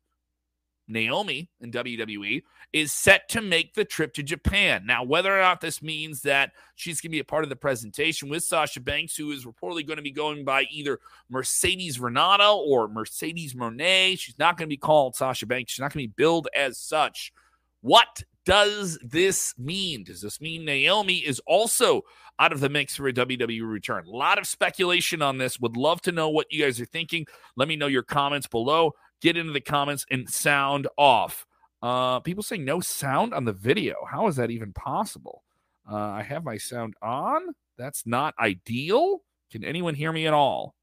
Naomi 0.88 1.50
in 1.62 1.71
WWE, 1.71 2.43
is 2.74 2.93
set 2.93 3.30
to 3.30 3.41
make 3.41 3.74
the 3.74 3.86
trip 3.86 4.13
to 4.13 4.24
Japan. 4.24 4.86
Now, 4.86 5.04
whether 5.04 5.36
or 5.36 5.41
not 5.41 5.62
this 5.62 5.82
means 5.82 6.21
that 6.21 6.52
she's 6.76 7.02
going 7.02 7.10
to 7.10 7.15
be 7.15 7.19
a 7.19 7.26
part 7.26 7.43
of 7.43 7.50
the 7.50 7.56
presentation 7.56 8.30
with 8.30 8.43
Sasha 8.43 8.80
Banks, 8.80 9.15
who 9.15 9.32
is 9.32 9.45
reportedly 9.45 9.86
going 9.86 9.98
to 9.98 10.04
be 10.04 10.12
going 10.12 10.45
by 10.45 10.65
either 10.71 11.00
Mercedes 11.30 12.00
Renata 12.00 12.50
or 12.50 12.88
Mercedes 12.88 13.56
Monet, 13.56 14.17
she's 14.17 14.38
not 14.38 14.58
going 14.58 14.67
to 14.67 14.74
be 14.74 14.78
called 14.78 15.15
Sasha 15.15 15.45
Banks. 15.45 15.71
She's 15.71 15.82
not 15.82 15.93
going 15.93 16.04
to 16.04 16.10
be 16.10 16.13
billed 16.15 16.48
as 16.56 16.78
such. 16.78 17.34
What 17.82 18.24
does 18.45 18.98
this 19.04 19.54
mean? 19.58 20.04
Does 20.04 20.21
this 20.21 20.39
mean 20.39 20.65
Naomi 20.65 21.17
is 21.17 21.41
also 21.48 22.04
out 22.38 22.52
of 22.52 22.60
the 22.60 22.69
mix 22.69 22.95
for 22.95 23.08
a 23.08 23.13
WWE 23.13 23.67
return? 23.69 24.06
A 24.06 24.10
lot 24.10 24.38
of 24.38 24.48
speculation 24.48 25.21
on 25.21 25.38
this. 25.38 25.60
Would 25.60 25.78
love 25.78 26.02
to 26.02 26.12
know 26.12 26.30
what 26.30 26.52
you 26.52 26.63
guys 26.63 26.80
are 26.80 26.86
thinking. 26.86 27.26
Let 27.56 27.67
me 27.67 27.76
know 27.76 27.88
your 27.88 28.04
comments 28.04 28.48
below. 28.48 28.93
Get 29.21 29.38
into 29.38 29.54
the 29.54 29.62
comments 29.62 30.06
and 30.12 30.30
sound 30.30 30.88
off. 30.97 31.45
Uh, 31.82 32.19
people 32.19 32.43
saying 32.43 32.65
no 32.65 32.80
sound 32.80 33.34
on 33.34 33.45
the 33.45 33.54
video. 33.54 33.95
How 34.10 34.28
is 34.28 34.36
that 34.38 34.51
even 34.51 34.73
possible? 34.73 35.43
Uh, 35.89 35.95
I 35.95 36.23
have 36.23 36.43
my 36.43 36.58
sound 36.58 36.95
on. 37.01 37.41
That's 37.78 38.06
not 38.06 38.34
ideal. 38.39 39.19
Can 39.51 39.63
anyone 39.63 39.95
hear 39.95 40.12
me 40.12 40.28
at 40.28 40.34
all? 40.34 40.75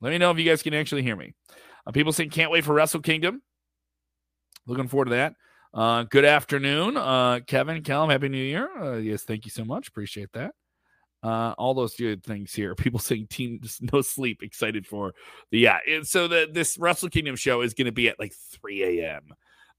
Let 0.00 0.10
me 0.10 0.18
know 0.18 0.30
if 0.30 0.38
you 0.38 0.44
guys 0.44 0.62
can 0.62 0.74
actually 0.74 1.02
hear 1.02 1.16
me. 1.16 1.34
Uh, 1.86 1.92
people 1.92 2.12
saying 2.12 2.30
can't 2.30 2.50
wait 2.50 2.64
for 2.64 2.74
Wrestle 2.74 3.00
Kingdom. 3.00 3.42
Looking 4.66 4.88
forward 4.88 5.06
to 5.06 5.10
that. 5.12 5.34
Uh, 5.74 6.02
good 6.02 6.24
afternoon, 6.24 6.96
uh, 6.98 7.40
Kevin, 7.46 7.82
Callum. 7.82 8.10
Happy 8.10 8.28
New 8.28 8.36
Year. 8.36 8.68
Uh, 8.78 8.96
yes, 8.98 9.22
thank 9.22 9.46
you 9.46 9.50
so 9.50 9.64
much. 9.64 9.88
Appreciate 9.88 10.30
that. 10.32 10.54
Uh, 11.22 11.54
all 11.56 11.72
those 11.72 11.94
good 11.94 12.24
things 12.24 12.52
here. 12.52 12.74
People 12.76 13.00
saying 13.00 13.28
team 13.28 13.60
no 13.92 14.00
sleep, 14.00 14.42
excited 14.42 14.86
for 14.86 15.14
the 15.50 15.58
yeah. 15.58 15.78
And 15.88 16.06
so 16.06 16.28
the 16.28 16.48
this 16.50 16.78
Wrestle 16.78 17.08
Kingdom 17.08 17.36
show 17.36 17.60
is 17.60 17.74
going 17.74 17.86
to 17.86 17.92
be 17.92 18.08
at 18.08 18.18
like 18.18 18.34
3 18.34 19.00
a.m. 19.00 19.22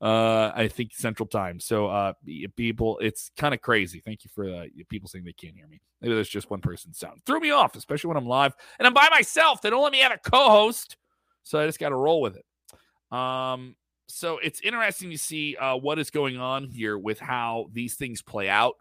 Uh, 0.02 0.52
I 0.54 0.68
think 0.68 0.92
Central 0.94 1.28
Time. 1.28 1.62
So 1.62 1.88
uh, 1.88 2.14
people, 2.58 3.00
it's 3.00 3.32
kind 3.38 3.54
of 3.54 3.62
crazy. 3.62 4.02
Thank 4.02 4.26
you 4.26 4.30
for 4.34 4.50
uh, 4.50 4.66
people 4.90 5.08
saying 5.08 5.24
they 5.24 5.32
can't 5.32 5.56
hear 5.56 5.68
me. 5.68 5.80
Maybe 6.02 6.14
there's 6.14 6.28
just 6.28 6.50
one 6.50 6.60
person's 6.60 7.00
sound. 7.00 7.22
Threw 7.26 7.40
me 7.40 7.52
off, 7.52 7.78
especially 7.78 8.10
when 8.10 8.18
I'm 8.18 8.28
live 8.28 8.54
and 8.80 8.86
I'm 8.86 8.94
by 8.94 9.08
myself. 9.10 9.62
They 9.62 9.70
don't 9.70 9.84
let 9.84 9.94
me 9.94 10.00
have 10.00 10.12
a 10.12 10.18
co-host, 10.18 10.98
so 11.44 11.58
I 11.60 11.66
just 11.66 11.80
got 11.80 11.90
to 11.90 11.96
roll 11.96 12.20
with 12.20 12.36
it. 12.36 13.18
Um, 13.18 13.76
so 14.08 14.40
it's 14.44 14.60
interesting 14.62 15.10
to 15.12 15.18
see 15.18 15.56
uh, 15.56 15.78
what 15.78 16.00
is 16.00 16.10
going 16.10 16.38
on 16.38 16.66
here 16.66 16.98
with 16.98 17.20
how 17.20 17.68
these 17.72 17.96
things 17.96 18.22
play 18.22 18.50
out 18.50 18.76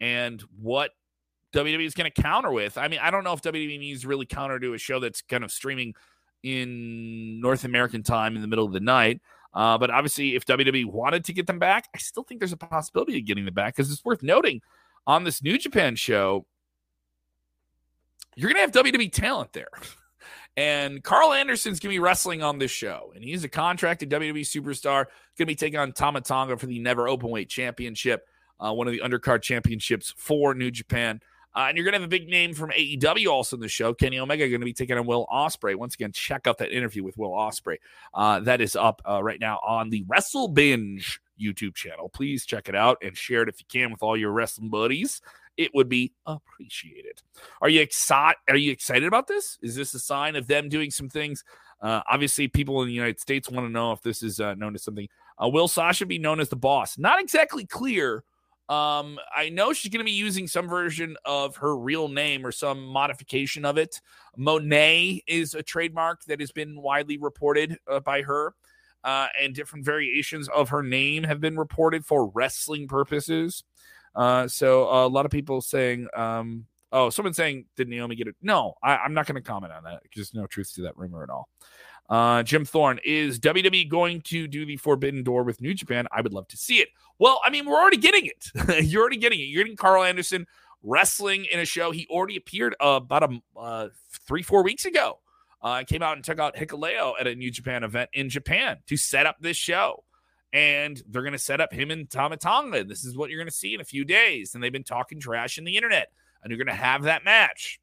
and 0.00 0.40
what 0.60 0.92
WWE 1.54 1.86
is 1.86 1.94
going 1.94 2.10
to 2.10 2.22
counter 2.22 2.50
with. 2.52 2.76
I 2.78 2.88
mean, 2.88 3.00
I 3.02 3.10
don't 3.10 3.24
know 3.24 3.32
if 3.32 3.42
WWE 3.42 3.78
needs 3.78 4.04
really 4.04 4.26
counter 4.26 4.58
to 4.58 4.74
a 4.74 4.78
show 4.78 5.00
that's 5.00 5.22
kind 5.22 5.44
of 5.44 5.50
streaming 5.50 5.94
in 6.42 7.40
North 7.40 7.64
American 7.64 8.02
time 8.02 8.36
in 8.36 8.42
the 8.42 8.48
middle 8.48 8.66
of 8.66 8.72
the 8.72 8.80
night. 8.80 9.20
Uh, 9.54 9.78
but 9.78 9.90
obviously, 9.90 10.34
if 10.34 10.44
WWE 10.44 10.86
wanted 10.86 11.24
to 11.24 11.32
get 11.32 11.46
them 11.46 11.58
back, 11.58 11.88
I 11.94 11.98
still 11.98 12.22
think 12.22 12.40
there's 12.40 12.52
a 12.52 12.56
possibility 12.56 13.18
of 13.18 13.24
getting 13.24 13.44
them 13.44 13.54
back 13.54 13.76
because 13.76 13.90
it's 13.90 14.04
worth 14.04 14.22
noting 14.22 14.60
on 15.06 15.24
this 15.24 15.42
New 15.42 15.58
Japan 15.58 15.96
show, 15.96 16.46
you're 18.36 18.52
going 18.52 18.68
to 18.68 18.78
have 18.78 18.84
WWE 18.84 19.10
talent 19.12 19.52
there. 19.52 19.68
And 20.56 21.04
Karl 21.04 21.32
Anderson's 21.34 21.78
going 21.78 21.92
to 21.92 21.94
be 21.94 22.00
wrestling 22.00 22.42
on 22.42 22.58
this 22.58 22.72
show. 22.72 23.12
And 23.14 23.22
he's 23.22 23.44
a 23.44 23.48
contracted 23.48 24.10
WWE 24.10 24.40
superstar. 24.40 25.04
Going 25.04 25.38
to 25.38 25.46
be 25.46 25.54
taking 25.54 25.78
on 25.78 25.92
Tama 25.92 26.22
Tonga 26.22 26.56
for 26.56 26.66
the 26.66 26.80
Never 26.80 27.04
Openweight 27.04 27.48
Championship, 27.48 28.26
uh, 28.58 28.72
one 28.72 28.88
of 28.88 28.92
the 28.92 28.98
undercard 28.98 29.42
championships 29.42 30.12
for 30.16 30.54
New 30.54 30.72
Japan. 30.72 31.20
Uh, 31.58 31.66
and 31.66 31.76
you're 31.76 31.84
going 31.84 31.92
to 31.92 31.98
have 31.98 32.06
a 32.06 32.08
big 32.08 32.28
name 32.28 32.54
from 32.54 32.70
AEW 32.70 33.26
also 33.26 33.56
in 33.56 33.60
the 33.60 33.66
show. 33.66 33.92
Kenny 33.92 34.20
Omega 34.20 34.48
going 34.48 34.60
to 34.60 34.64
be 34.64 34.72
taking 34.72 34.96
on 34.96 35.06
Will 35.06 35.26
Ospreay. 35.26 35.74
Once 35.74 35.94
again, 35.94 36.12
check 36.12 36.46
out 36.46 36.58
that 36.58 36.70
interview 36.70 37.02
with 37.02 37.18
Will 37.18 37.32
Ospreay. 37.32 37.78
Uh, 38.14 38.38
that 38.38 38.60
is 38.60 38.76
up 38.76 39.02
uh, 39.08 39.20
right 39.20 39.40
now 39.40 39.58
on 39.66 39.90
the 39.90 40.04
Wrestle 40.06 40.46
Binge 40.46 41.20
YouTube 41.40 41.74
channel. 41.74 42.10
Please 42.10 42.46
check 42.46 42.68
it 42.68 42.76
out 42.76 42.98
and 43.02 43.16
share 43.16 43.42
it 43.42 43.48
if 43.48 43.58
you 43.58 43.66
can 43.68 43.90
with 43.90 44.04
all 44.04 44.16
your 44.16 44.30
wrestling 44.30 44.68
buddies 44.68 45.20
it 45.56 45.74
would 45.74 45.88
be 45.88 46.12
appreciated. 46.24 47.20
Are 47.60 47.68
you 47.68 47.82
excited? 47.82 48.36
Are 48.48 48.56
you 48.56 48.70
excited 48.70 49.02
about 49.02 49.26
this? 49.26 49.58
Is 49.60 49.74
this 49.74 49.92
a 49.92 49.98
sign 49.98 50.36
of 50.36 50.46
them 50.46 50.68
doing 50.68 50.92
some 50.92 51.08
things? 51.08 51.42
Uh, 51.82 52.00
obviously, 52.08 52.48
people 52.48 52.80
in 52.82 52.86
the 52.88 52.94
United 52.94 53.20
States 53.20 53.50
want 53.50 53.66
to 53.66 53.72
know 53.72 53.92
if 53.92 54.00
this 54.00 54.22
is 54.22 54.40
uh, 54.40 54.54
known 54.54 54.76
as 54.76 54.84
something. 54.84 55.08
Uh, 55.42 55.48
will 55.48 55.68
Sasha 55.68 56.06
be 56.06 56.18
known 56.18 56.40
as 56.40 56.48
the 56.48 56.56
boss? 56.56 56.96
Not 56.96 57.20
exactly 57.20 57.66
clear. 57.66 58.22
Um, 58.68 59.18
I 59.34 59.48
know 59.48 59.72
she's 59.72 59.90
going 59.90 60.00
to 60.00 60.04
be 60.04 60.10
using 60.10 60.46
some 60.46 60.68
version 60.68 61.16
of 61.24 61.56
her 61.56 61.76
real 61.76 62.08
name 62.08 62.44
or 62.44 62.52
some 62.52 62.84
modification 62.84 63.64
of 63.64 63.78
it. 63.78 64.00
Monet 64.36 65.22
is 65.26 65.54
a 65.54 65.62
trademark 65.62 66.24
that 66.24 66.40
has 66.40 66.52
been 66.52 66.82
widely 66.82 67.16
reported 67.16 67.78
uh, 67.90 68.00
by 68.00 68.22
her, 68.22 68.54
uh, 69.04 69.28
and 69.40 69.54
different 69.54 69.86
variations 69.86 70.48
of 70.50 70.68
her 70.68 70.82
name 70.82 71.24
have 71.24 71.40
been 71.40 71.56
reported 71.56 72.04
for 72.04 72.28
wrestling 72.28 72.88
purposes. 72.88 73.64
Uh, 74.14 74.46
so 74.48 74.82
a 75.06 75.08
lot 75.08 75.24
of 75.24 75.30
people 75.30 75.62
saying, 75.62 76.06
um, 76.14 76.66
oh, 76.92 77.08
someone 77.08 77.32
saying, 77.32 77.66
did 77.76 77.88
Naomi 77.88 78.16
get 78.16 78.26
it? 78.26 78.36
No, 78.42 78.74
I, 78.82 79.04
am 79.04 79.14
not 79.14 79.26
going 79.26 79.36
to 79.36 79.40
comment 79.42 79.72
on 79.72 79.84
that. 79.84 80.02
There's 80.14 80.34
no 80.34 80.46
truth 80.46 80.74
to 80.74 80.82
that 80.82 80.96
rumor 80.96 81.22
at 81.22 81.30
all. 81.30 81.48
Uh, 82.08 82.42
Jim 82.42 82.64
Thorne, 82.64 82.98
is 83.04 83.38
WWE 83.38 83.88
going 83.88 84.22
to 84.22 84.46
do 84.48 84.64
the 84.64 84.76
Forbidden 84.76 85.22
Door 85.22 85.44
with 85.44 85.60
New 85.60 85.74
Japan? 85.74 86.06
I 86.10 86.20
would 86.20 86.32
love 86.32 86.48
to 86.48 86.56
see 86.56 86.78
it. 86.78 86.88
Well, 87.18 87.40
I 87.44 87.50
mean, 87.50 87.66
we're 87.66 87.78
already 87.78 87.98
getting 87.98 88.26
it. 88.26 88.84
You're 88.84 89.02
already 89.02 89.18
getting 89.18 89.40
it. 89.40 89.44
You're 89.44 89.64
getting 89.64 89.76
Karl 89.76 90.02
Anderson 90.02 90.46
wrestling 90.82 91.46
in 91.52 91.60
a 91.60 91.64
show. 91.64 91.90
He 91.90 92.06
already 92.08 92.36
appeared 92.36 92.74
uh, 92.80 93.00
about 93.02 93.24
a 93.24 93.40
uh, 93.58 93.88
three, 94.26 94.42
four 94.42 94.62
weeks 94.62 94.84
ago. 94.84 95.18
Uh, 95.60 95.82
came 95.84 96.02
out 96.02 96.14
and 96.14 96.24
took 96.24 96.38
out 96.38 96.54
Hikuleo 96.54 97.14
at 97.20 97.26
a 97.26 97.34
New 97.34 97.50
Japan 97.50 97.82
event 97.82 98.10
in 98.12 98.28
Japan 98.28 98.78
to 98.86 98.96
set 98.96 99.26
up 99.26 99.36
this 99.40 99.56
show 99.56 100.04
and 100.52 101.02
they're 101.08 101.22
going 101.22 101.32
to 101.32 101.38
set 101.38 101.60
up 101.60 101.72
him 101.72 101.90
and 101.90 102.08
Tama 102.08 102.36
Tonga. 102.36 102.84
This 102.84 103.04
is 103.04 103.16
what 103.16 103.30
you're 103.30 103.38
going 103.38 103.50
to 103.50 103.54
see 103.54 103.74
in 103.74 103.80
a 103.80 103.84
few 103.84 104.04
days. 104.04 104.54
And 104.54 104.62
they've 104.62 104.72
been 104.72 104.84
talking 104.84 105.20
trash 105.20 105.58
in 105.58 105.64
the 105.64 105.76
internet, 105.76 106.10
and 106.42 106.50
you're 106.50 106.62
going 106.62 106.74
to 106.74 106.82
have 106.82 107.02
that 107.02 107.24
match. 107.24 107.80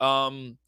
Um, 0.00 0.58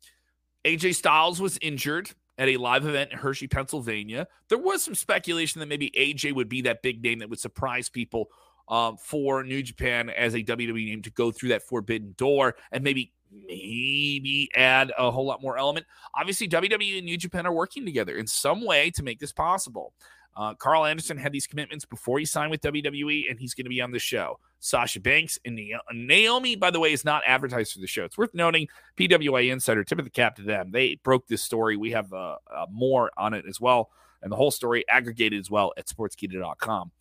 AJ 0.65 0.97
Styles 0.97 1.41
was 1.41 1.59
injured 1.63 2.11
at 2.41 2.49
a 2.49 2.57
live 2.57 2.87
event 2.87 3.13
in 3.13 3.19
Hershey, 3.19 3.47
Pennsylvania. 3.47 4.27
There 4.49 4.59
was 4.59 4.83
some 4.83 4.95
speculation 4.95 5.61
that 5.61 5.67
maybe 5.67 5.91
AJ 5.91 6.35
would 6.35 6.49
be 6.49 6.63
that 6.63 6.81
big 6.81 7.03
name 7.03 7.19
that 7.19 7.29
would 7.29 7.39
surprise 7.39 7.91
people 7.91 8.31
um, 8.67 8.97
for 8.97 9.45
New 9.45 9.63
Japan 9.63 10.09
as 10.09 10.35
a 10.35 10.43
WWE 10.43 10.89
name 10.89 11.03
to 11.03 11.11
go 11.11 11.31
through 11.31 11.51
that 11.51 11.63
forbidden 11.63 12.15
door 12.17 12.57
and 12.73 12.83
maybe 12.83 13.13
maybe 13.31 14.49
add 14.57 14.91
a 14.99 15.11
whole 15.11 15.27
lot 15.27 15.43
more 15.43 15.59
element. 15.59 15.85
Obviously, 16.15 16.49
WWE 16.49 16.97
and 16.97 17.05
New 17.05 17.19
Japan 17.19 17.47
are 17.47 17.53
working 17.53 17.85
together 17.85 18.17
in 18.17 18.27
some 18.27 18.65
way 18.65 18.91
to 18.93 19.03
make 19.03 19.21
this 19.21 19.33
possible. 19.33 19.93
Uh, 20.37 20.55
Karl 20.55 20.87
Anderson 20.87 21.17
had 21.17 21.33
these 21.33 21.47
commitments 21.47 21.85
before 21.85 22.19
he 22.19 22.25
signed 22.25 22.51
with 22.51 22.61
WWE, 22.63 23.31
and 23.31 23.39
he's 23.39 23.55
going 23.55 23.65
to 23.65 23.71
be 23.71 23.81
on 23.81 23.91
the 23.91 23.99
show. 23.99 24.39
Sasha 24.61 25.01
Banks 25.01 25.39
and 25.45 25.59
Naomi, 25.93 26.55
by 26.55 26.71
the 26.71 26.79
way, 26.79 26.93
is 26.93 27.05
not 27.05 27.23
advertised 27.27 27.73
for 27.73 27.81
the 27.81 27.87
show. 27.87 28.05
It's 28.05 28.19
worth 28.19 28.35
noting. 28.35 28.69
PWI 28.97 29.51
Insider, 29.51 29.85
tip 29.85 29.99
of 29.99 30.05
the 30.05 30.11
cap 30.11 30.37
to 30.37 30.43
them. 30.43 30.71
They 30.71 30.97
broke 31.03 31.27
this 31.27 31.43
story. 31.43 31.77
We 31.77 31.91
have 31.93 32.13
uh, 32.13 32.37
uh, 32.55 32.67
more 32.71 33.11
on 33.17 33.35
it 33.35 33.45
as 33.49 33.61
well, 33.61 33.91
and 34.23 34.31
the 34.31 34.37
whole 34.37 34.51
story 34.51 34.87
aggregated 34.89 35.41
as 35.41 35.51
well 35.51 35.73
at 35.77 35.87
sportskeeda.com. 35.89 36.93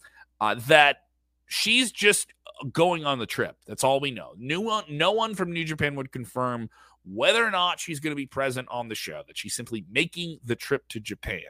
Uh, 0.42 0.56
that 0.68 0.98
she's 1.48 1.92
just 1.92 2.34
going 2.72 3.06
on 3.06 3.20
the 3.20 3.26
trip. 3.26 3.58
That's 3.68 3.84
all 3.84 4.00
we 4.00 4.12
know. 4.12 4.34
No 4.38 4.62
one, 4.62 4.86
no 4.90 5.12
one 5.12 5.36
from 5.36 5.52
New 5.52 5.66
Japan 5.66 5.96
would 5.96 6.12
confirm 6.12 6.70
whether 7.06 7.46
or 7.46 7.52
not 7.52 7.80
she's 7.80 8.00
going 8.00 8.12
to 8.12 8.16
be 8.16 8.26
present 8.26 8.68
on 8.72 8.88
the 8.88 8.96
show. 8.96 9.22
That 9.28 9.38
she's 9.38 9.54
simply 9.54 9.86
making 9.92 10.40
the 10.44 10.56
trip 10.56 10.88
to 10.90 11.00
Japan. 11.00 11.42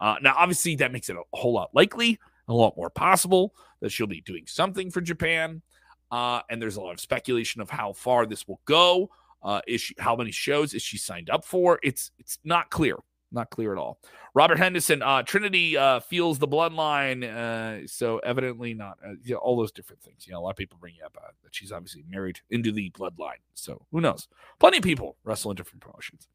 Uh, 0.00 0.16
now, 0.22 0.34
obviously, 0.36 0.76
that 0.76 0.92
makes 0.92 1.08
it 1.08 1.16
a 1.16 1.22
whole 1.36 1.52
lot 1.52 1.70
likely, 1.74 2.18
a 2.48 2.54
lot 2.54 2.76
more 2.76 2.90
possible 2.90 3.54
that 3.80 3.90
she'll 3.90 4.06
be 4.06 4.22
doing 4.22 4.44
something 4.46 4.90
for 4.90 5.00
Japan. 5.00 5.62
Uh, 6.10 6.40
and 6.50 6.60
there's 6.60 6.76
a 6.76 6.80
lot 6.80 6.92
of 6.92 7.00
speculation 7.00 7.60
of 7.60 7.70
how 7.70 7.92
far 7.92 8.26
this 8.26 8.48
will 8.48 8.60
go. 8.64 9.10
Uh, 9.42 9.60
is 9.66 9.80
she, 9.80 9.94
how 9.98 10.16
many 10.16 10.30
shows 10.30 10.74
is 10.74 10.82
she 10.82 10.98
signed 10.98 11.30
up 11.30 11.44
for? 11.44 11.78
It's 11.82 12.10
it's 12.18 12.38
not 12.44 12.70
clear. 12.70 12.96
Not 13.32 13.50
clear 13.50 13.72
at 13.72 13.78
all. 13.78 13.98
Robert 14.34 14.58
Henderson, 14.58 15.02
uh, 15.02 15.22
Trinity 15.22 15.76
uh, 15.76 16.00
feels 16.00 16.38
the 16.38 16.48
bloodline, 16.48 17.24
uh, 17.24 17.86
so 17.86 18.18
evidently 18.18 18.74
not. 18.74 18.98
Uh, 19.04 19.34
all 19.34 19.56
those 19.56 19.70
different 19.72 20.02
things. 20.02 20.26
You 20.26 20.32
know, 20.32 20.40
a 20.40 20.42
lot 20.42 20.50
of 20.50 20.56
people 20.56 20.78
bring 20.80 20.94
up 21.04 21.16
uh, 21.16 21.28
that 21.44 21.54
she's 21.54 21.70
obviously 21.70 22.04
married 22.08 22.40
into 22.50 22.72
the 22.72 22.90
bloodline. 22.90 23.40
So 23.54 23.86
who 23.92 24.00
knows? 24.00 24.26
Plenty 24.58 24.78
of 24.78 24.82
people 24.82 25.16
wrestle 25.24 25.52
in 25.52 25.56
different 25.56 25.82
promotions. 25.82 26.28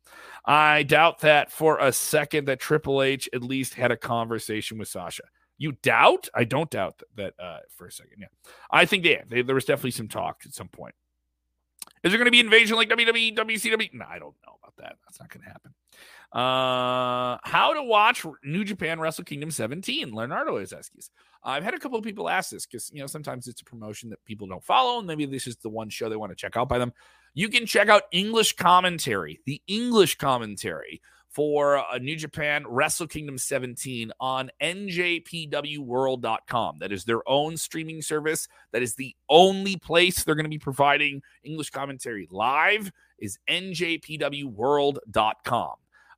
I 0.45 0.83
doubt 0.83 1.19
that 1.19 1.51
for 1.51 1.79
a 1.79 1.91
second 1.91 2.45
that 2.45 2.59
Triple 2.59 3.01
H 3.01 3.27
at 3.33 3.43
least 3.43 3.73
had 3.73 3.91
a 3.91 3.97
conversation 3.97 4.77
with 4.77 4.87
Sasha. 4.87 5.23
You 5.57 5.73
doubt? 5.81 6.27
I 6.33 6.43
don't 6.43 6.69
doubt 6.69 6.99
that, 6.99 7.33
that 7.37 7.43
uh, 7.43 7.59
for 7.69 7.87
a 7.87 7.91
second. 7.91 8.17
Yeah, 8.19 8.27
I 8.71 8.85
think 8.85 9.05
yeah, 9.05 9.23
they, 9.27 9.41
there 9.41 9.55
was 9.55 9.65
definitely 9.65 9.91
some 9.91 10.07
talk 10.09 10.41
at 10.45 10.53
some 10.53 10.67
point. 10.67 10.95
Is 12.05 12.11
there 12.11 12.19
going 12.19 12.25
to 12.25 12.31
be 12.31 12.39
invasion 12.39 12.75
like 12.75 12.87
WWE, 12.87 13.35
WCW? 13.35 13.89
No, 13.93 14.05
I 14.07 14.19
don't 14.19 14.35
know 14.45 14.57
about 14.61 14.75
that. 14.77 14.97
That's 15.03 15.19
not 15.19 15.27
going 15.29 15.43
to 15.43 15.49
happen. 15.49 15.73
Uh, 16.31 17.39
how 17.43 17.73
to 17.73 17.81
watch 17.81 18.23
New 18.43 18.63
Japan 18.63 18.99
Wrestle 18.99 19.23
Kingdom 19.23 19.49
17? 19.49 20.13
Leonardo 20.13 20.57
is 20.57 20.71
asking. 20.71 21.01
I've 21.43 21.63
had 21.63 21.73
a 21.73 21.79
couple 21.79 21.97
of 21.97 22.03
people 22.03 22.29
ask 22.29 22.51
this 22.51 22.67
because 22.67 22.91
you 22.93 22.99
know 22.99 23.07
sometimes 23.07 23.47
it's 23.47 23.61
a 23.61 23.65
promotion 23.65 24.11
that 24.11 24.23
people 24.23 24.45
don't 24.45 24.63
follow, 24.63 24.99
and 24.99 25.07
maybe 25.07 25.25
this 25.25 25.47
is 25.47 25.55
the 25.57 25.69
one 25.69 25.89
show 25.89 26.07
they 26.07 26.15
want 26.15 26.31
to 26.31 26.35
check 26.35 26.55
out 26.55 26.69
by 26.69 26.77
them. 26.77 26.93
You 27.33 27.49
can 27.49 27.65
check 27.65 27.89
out 27.89 28.03
English 28.11 28.53
commentary, 28.53 29.39
the 29.45 29.61
English 29.67 30.17
commentary 30.17 31.01
for 31.35 31.83
a 31.91 31.99
New 31.99 32.15
Japan 32.15 32.63
Wrestle 32.65 33.05
Kingdom 33.07 33.37
17 33.37 34.13
on 34.21 34.49
njpwworld.com. 34.61 36.79
That 36.79 36.93
is 36.93 37.03
their 37.03 37.27
own 37.27 37.57
streaming 37.57 38.01
service. 38.01 38.47
That 38.71 38.81
is 38.81 38.95
the 38.95 39.13
only 39.29 39.75
place 39.75 40.23
they're 40.23 40.35
going 40.35 40.45
to 40.45 40.49
be 40.49 40.57
providing 40.57 41.21
English 41.43 41.71
commentary 41.71 42.29
live 42.31 42.89
is 43.19 43.37
njpwworld.com. 43.49 45.73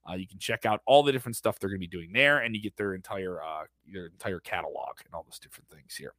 Uh, 0.10 0.14
you 0.14 0.26
can 0.28 0.40
check 0.40 0.66
out 0.66 0.82
all 0.86 1.04
the 1.04 1.12
different 1.12 1.36
stuff 1.36 1.60
they're 1.60 1.70
going 1.70 1.82
to 1.82 1.86
be 1.86 1.88
doing 1.88 2.14
there, 2.14 2.38
and 2.38 2.56
you 2.56 2.62
get 2.62 2.78
their 2.78 2.94
entire 2.94 3.42
uh, 3.42 3.64
their 3.92 4.06
entire 4.06 4.40
catalog 4.40 4.96
and 5.04 5.14
all 5.14 5.24
those 5.24 5.40
different 5.40 5.68
things 5.70 5.96
here. 5.96 6.14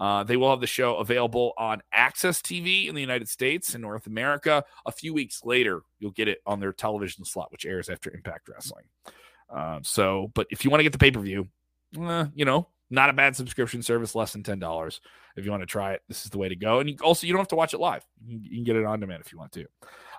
Uh, 0.00 0.24
they 0.24 0.36
will 0.36 0.48
have 0.48 0.60
the 0.60 0.66
show 0.66 0.96
available 0.96 1.52
on 1.58 1.82
AXS 1.94 2.40
TV 2.40 2.88
in 2.88 2.94
the 2.94 3.02
United 3.02 3.28
States 3.28 3.74
and 3.74 3.82
North 3.82 4.06
America. 4.06 4.64
A 4.86 4.92
few 4.92 5.12
weeks 5.12 5.44
later, 5.44 5.82
you'll 5.98 6.10
get 6.12 6.26
it 6.26 6.38
on 6.46 6.58
their 6.58 6.72
television 6.72 7.24
slot, 7.24 7.52
which 7.52 7.66
airs 7.66 7.90
after 7.90 8.10
Impact 8.10 8.48
Wrestling. 8.48 8.86
Uh, 9.54 9.80
so, 9.82 10.30
but 10.34 10.46
if 10.50 10.64
you 10.64 10.70
want 10.70 10.78
to 10.78 10.84
get 10.84 10.92
the 10.92 10.98
pay 10.98 11.10
per 11.10 11.20
view, 11.20 11.48
eh, 12.00 12.24
you 12.34 12.46
know, 12.46 12.68
not 12.88 13.10
a 13.10 13.12
bad 13.12 13.36
subscription 13.36 13.82
service, 13.82 14.14
less 14.14 14.32
than 14.32 14.42
ten 14.42 14.58
dollars. 14.58 15.02
If 15.36 15.44
you 15.44 15.50
want 15.50 15.62
to 15.62 15.66
try 15.66 15.92
it, 15.92 16.02
this 16.08 16.24
is 16.24 16.30
the 16.30 16.38
way 16.38 16.48
to 16.48 16.56
go. 16.56 16.80
And 16.80 16.88
you, 16.88 16.96
also, 17.02 17.26
you 17.26 17.32
don't 17.32 17.40
have 17.40 17.48
to 17.48 17.56
watch 17.56 17.72
it 17.72 17.78
live. 17.78 18.04
You 18.26 18.40
can, 18.56 18.64
get 18.64 18.76
it 18.76 18.84
on 18.84 19.00
demand 19.00 19.22
if 19.24 19.32
you 19.32 19.38
want 19.38 19.52
to. 19.52 19.66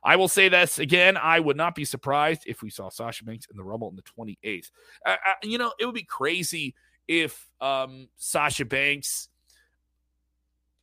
I 0.03 0.15
will 0.15 0.29
say 0.29 0.47
this 0.47 0.79
again. 0.79 1.17
I 1.17 1.39
would 1.39 1.57
not 1.57 1.75
be 1.75 1.85
surprised 1.85 2.43
if 2.45 2.61
we 2.61 2.69
saw 2.69 2.89
Sasha 2.89 3.25
Banks 3.25 3.47
in 3.51 3.57
the 3.57 3.63
Rumble 3.63 3.87
on 3.87 3.95
the 3.95 4.03
28th. 4.03 4.71
Uh, 5.05 5.09
uh, 5.09 5.33
you 5.43 5.57
know, 5.57 5.73
it 5.79 5.85
would 5.85 5.95
be 5.95 6.03
crazy 6.03 6.75
if 7.07 7.45
um, 7.59 8.07
Sasha 8.15 8.63
Banks, 8.63 9.27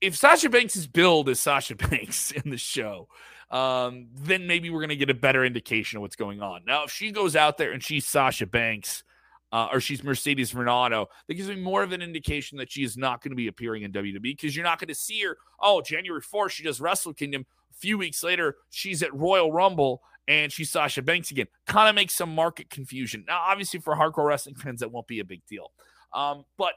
if 0.01 0.17
Sasha 0.17 0.49
Banks 0.49 0.77
is 0.77 0.87
billed 0.87 1.29
as 1.29 1.41
Sasha 1.41 1.75
Banks 1.91 2.31
in 2.31 2.51
the 2.51 2.57
show, 2.57 3.09
um, 3.51 4.09
then 4.15 4.47
maybe 4.47 4.71
we're 4.71 4.81
going 4.81 4.89
to 4.91 4.97
get 4.97 5.11
a 5.11 5.15
better 5.15 5.45
indication 5.45 5.97
of 5.97 6.03
what's 6.03 6.17
going 6.17 6.43
on. 6.43 6.63
Now, 6.67 6.85
if 6.85 6.91
she 6.91 7.11
goes 7.11 7.37
out 7.37 7.59
there 7.59 7.73
and 7.73 7.83
she's 7.83 8.07
Sasha 8.07 8.47
Banks, 8.47 9.05
uh, 9.51 9.69
or 9.73 9.81
she's 9.81 10.05
Mercedes 10.05 10.55
Renato, 10.55 11.09
that 11.27 11.35
gives 11.35 11.49
me 11.49 11.57
more 11.57 11.83
of 11.83 11.93
an 11.93 12.03
indication 12.03 12.59
that 12.59 12.71
she 12.71 12.85
is 12.85 12.99
not 12.99 13.23
going 13.23 13.31
to 13.31 13.37
be 13.37 13.49
appearing 13.49 13.83
in 13.83 13.93
WWE 13.93 14.23
because 14.23 14.55
you're 14.55 14.65
not 14.65 14.79
going 14.79 14.89
to 14.89 14.95
see 14.95 15.23
her. 15.23 15.39
Oh, 15.61 15.81
January 15.81 16.21
4th, 16.21 16.51
she 16.51 16.63
does 16.63 16.81
Wrestle 16.81 17.15
Kingdom 17.15 17.47
A 17.73 17.75
few 17.75 17.97
weeks 17.97 18.23
later, 18.23 18.57
she's 18.69 19.03
at 19.03 19.15
Royal 19.15 19.51
Rumble 19.51 20.03
and 20.27 20.53
she's 20.53 20.71
Sasha 20.71 21.01
Banks 21.01 21.31
again. 21.31 21.47
Kind 21.67 21.89
of 21.89 21.95
makes 21.95 22.15
some 22.15 22.35
market 22.35 22.69
confusion. 22.69 23.25
Now, 23.27 23.41
obviously, 23.41 23.81
for 23.81 23.97
hardcore 23.97 24.27
wrestling 24.27 24.57
fans, 24.57 24.81
that 24.81 24.93
won't 24.93 25.07
be 25.07 25.21
a 25.21 25.25
big 25.25 25.41
deal. 25.47 25.73
Um, 26.13 26.45
but 26.59 26.75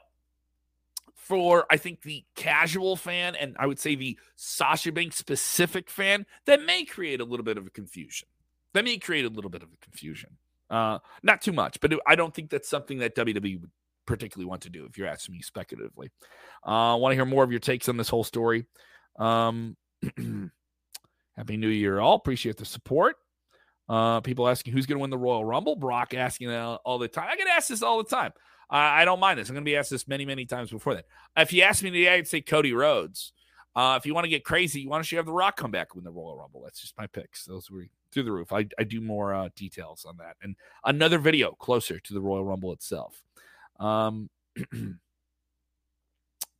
for 1.14 1.66
I 1.70 1.76
think 1.76 2.02
the 2.02 2.24
casual 2.34 2.96
fan 2.96 3.34
and 3.36 3.56
I 3.58 3.66
would 3.66 3.78
say 3.78 3.94
the 3.94 4.18
Sasha 4.36 4.92
Banks 4.92 5.16
specific 5.16 5.88
fan, 5.88 6.26
that 6.46 6.64
may 6.64 6.84
create 6.84 7.20
a 7.20 7.24
little 7.24 7.44
bit 7.44 7.58
of 7.58 7.66
a 7.66 7.70
confusion. 7.70 8.28
That 8.74 8.84
may 8.84 8.98
create 8.98 9.24
a 9.24 9.28
little 9.28 9.50
bit 9.50 9.62
of 9.62 9.68
a 9.72 9.84
confusion. 9.84 10.30
Uh, 10.70 10.98
not 11.22 11.42
too 11.42 11.52
much, 11.52 11.78
but 11.80 11.92
I 12.06 12.16
don't 12.16 12.34
think 12.34 12.50
that's 12.50 12.68
something 12.68 12.98
that 12.98 13.14
WWE 13.14 13.60
would 13.60 13.70
particularly 14.06 14.48
want 14.48 14.62
to 14.62 14.70
do. 14.70 14.86
If 14.86 14.96
you're 14.96 15.06
asking 15.06 15.34
me 15.34 15.42
speculatively, 15.42 16.10
uh, 16.66 16.92
I 16.92 16.94
want 16.94 17.12
to 17.12 17.16
hear 17.16 17.26
more 17.26 17.44
of 17.44 17.50
your 17.50 17.60
takes 17.60 17.88
on 17.88 17.98
this 17.98 18.08
whole 18.08 18.24
story. 18.24 18.64
Um, 19.18 19.76
Happy 21.36 21.56
New 21.56 21.68
Year, 21.68 22.00
all. 22.00 22.16
Appreciate 22.16 22.56
the 22.56 22.64
support. 22.64 23.16
Uh, 23.88 24.20
people 24.20 24.48
asking 24.48 24.72
who's 24.72 24.86
going 24.86 24.96
to 24.96 25.02
win 25.02 25.10
the 25.10 25.18
Royal 25.18 25.44
Rumble. 25.44 25.76
Brock 25.76 26.14
asking 26.14 26.50
all 26.50 26.98
the 26.98 27.08
time. 27.08 27.28
I 27.30 27.36
get 27.36 27.48
asked 27.48 27.68
this 27.68 27.82
all 27.82 27.98
the 27.98 28.08
time. 28.08 28.32
I, 28.72 29.02
I 29.02 29.04
don't 29.04 29.20
mind 29.20 29.38
this. 29.38 29.48
I'm 29.48 29.54
going 29.54 29.64
to 29.64 29.70
be 29.70 29.76
asked 29.76 29.90
this 29.90 30.08
many, 30.08 30.24
many 30.24 30.46
times 30.46 30.70
before 30.70 30.94
that. 30.94 31.04
If 31.36 31.52
you 31.52 31.62
ask 31.62 31.84
me 31.84 31.90
today, 31.90 32.08
I'd 32.14 32.26
say 32.26 32.40
Cody 32.40 32.72
Rhodes. 32.72 33.32
Uh, 33.76 33.96
if 33.98 34.04
you 34.04 34.14
want 34.14 34.24
to 34.24 34.30
get 34.30 34.44
crazy, 34.44 34.86
why 34.86 34.96
don't 34.96 35.10
you 35.10 35.18
have 35.18 35.26
The 35.26 35.32
Rock 35.32 35.56
come 35.56 35.70
back 35.70 35.94
win 35.94 36.04
the 36.04 36.10
Royal 36.10 36.36
Rumble? 36.36 36.62
That's 36.62 36.80
just 36.80 36.98
my 36.98 37.06
picks. 37.06 37.44
Those 37.44 37.70
were 37.70 37.86
through 38.10 38.24
the 38.24 38.32
roof. 38.32 38.52
I, 38.52 38.66
I 38.78 38.84
do 38.84 39.00
more 39.00 39.32
uh, 39.32 39.48
details 39.56 40.04
on 40.06 40.16
that 40.18 40.36
and 40.42 40.56
another 40.84 41.18
video 41.18 41.52
closer 41.52 41.98
to 41.98 42.14
the 42.14 42.20
Royal 42.20 42.44
Rumble 42.44 42.72
itself. 42.72 43.22
Um, 43.80 44.28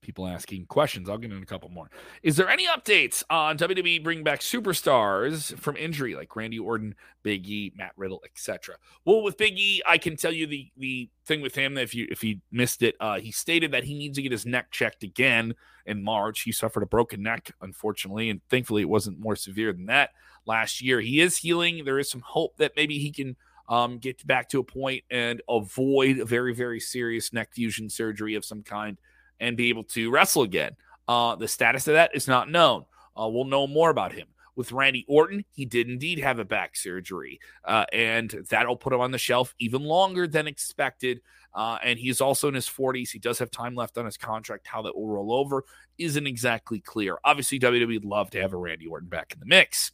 people 0.02 0.26
asking 0.26 0.66
questions. 0.66 1.08
I'll 1.08 1.16
get 1.16 1.32
in 1.32 1.42
a 1.42 1.46
couple 1.46 1.70
more. 1.70 1.90
Is 2.22 2.36
there 2.36 2.50
any 2.50 2.66
updates 2.66 3.22
on 3.30 3.56
WWE 3.56 4.02
bringing 4.04 4.24
back 4.24 4.40
superstars 4.40 5.56
from 5.58 5.76
injury 5.76 6.14
like 6.14 6.34
Randy 6.36 6.58
Orton, 6.58 6.94
Big 7.22 7.48
E, 7.48 7.72
Matt 7.76 7.92
Riddle, 7.96 8.20
etc.? 8.24 8.76
Well, 9.04 9.22
with 9.22 9.38
Big 9.38 9.58
E, 9.58 9.80
I 9.86 9.96
can 9.96 10.16
tell 10.16 10.32
you 10.32 10.46
the 10.46 10.70
the 10.76 11.08
thing 11.24 11.40
with 11.40 11.54
him. 11.54 11.78
If 11.78 11.94
you 11.94 12.06
if 12.10 12.20
he 12.20 12.40
missed 12.50 12.82
it, 12.82 12.96
uh, 13.00 13.20
he 13.20 13.30
stated 13.30 13.72
that 13.72 13.84
he 13.84 13.94
needs 13.94 14.16
to 14.16 14.22
get 14.22 14.32
his 14.32 14.44
neck 14.44 14.70
checked 14.70 15.02
again 15.02 15.54
in 15.86 16.02
March. 16.02 16.42
He 16.42 16.52
suffered 16.52 16.82
a 16.82 16.86
broken 16.86 17.22
neck, 17.22 17.54
unfortunately, 17.62 18.28
and 18.28 18.40
thankfully 18.50 18.82
it 18.82 18.88
wasn't 18.88 19.20
more 19.20 19.36
severe 19.36 19.72
than 19.72 19.86
that 19.86 20.10
last 20.44 20.82
year. 20.82 21.00
He 21.00 21.20
is 21.20 21.38
healing. 21.38 21.84
There 21.84 21.98
is 21.98 22.10
some 22.10 22.22
hope 22.22 22.56
that 22.58 22.72
maybe 22.76 22.98
he 22.98 23.10
can. 23.10 23.36
Um, 23.68 23.98
get 23.98 24.26
back 24.26 24.48
to 24.50 24.58
a 24.58 24.64
point 24.64 25.04
and 25.08 25.40
avoid 25.48 26.18
a 26.18 26.24
very, 26.26 26.52
very 26.52 26.80
serious 26.80 27.32
neck 27.32 27.54
fusion 27.54 27.88
surgery 27.88 28.34
of 28.34 28.44
some 28.44 28.62
kind 28.62 28.98
and 29.42 29.56
be 29.56 29.68
able 29.68 29.84
to 29.84 30.10
wrestle 30.10 30.42
again. 30.42 30.74
Uh, 31.08 31.34
the 31.34 31.48
status 31.48 31.88
of 31.88 31.94
that 31.94 32.14
is 32.14 32.28
not 32.28 32.48
known. 32.48 32.84
Uh, 33.20 33.28
we'll 33.28 33.44
know 33.44 33.66
more 33.66 33.90
about 33.90 34.12
him. 34.12 34.28
With 34.54 34.70
Randy 34.70 35.04
Orton, 35.08 35.44
he 35.50 35.64
did 35.64 35.88
indeed 35.88 36.18
have 36.18 36.38
a 36.38 36.44
back 36.44 36.76
surgery, 36.76 37.40
uh, 37.64 37.86
and 37.92 38.30
that'll 38.50 38.76
put 38.76 38.92
him 38.92 39.00
on 39.00 39.10
the 39.10 39.18
shelf 39.18 39.54
even 39.58 39.82
longer 39.82 40.26
than 40.26 40.46
expected. 40.46 41.22
Uh, 41.54 41.78
and 41.82 41.98
he's 41.98 42.20
also 42.20 42.48
in 42.48 42.54
his 42.54 42.68
40s. 42.68 43.10
He 43.10 43.18
does 43.18 43.38
have 43.38 43.50
time 43.50 43.74
left 43.74 43.98
on 43.98 44.04
his 44.04 44.16
contract. 44.16 44.66
How 44.66 44.82
that 44.82 44.94
will 44.94 45.08
roll 45.08 45.32
over 45.32 45.64
isn't 45.98 46.26
exactly 46.26 46.80
clear. 46.80 47.18
Obviously, 47.24 47.58
WWE 47.58 47.94
would 47.94 48.04
love 48.04 48.30
to 48.30 48.40
have 48.40 48.52
a 48.52 48.56
Randy 48.56 48.86
Orton 48.86 49.08
back 49.08 49.32
in 49.32 49.40
the 49.40 49.46
mix. 49.46 49.92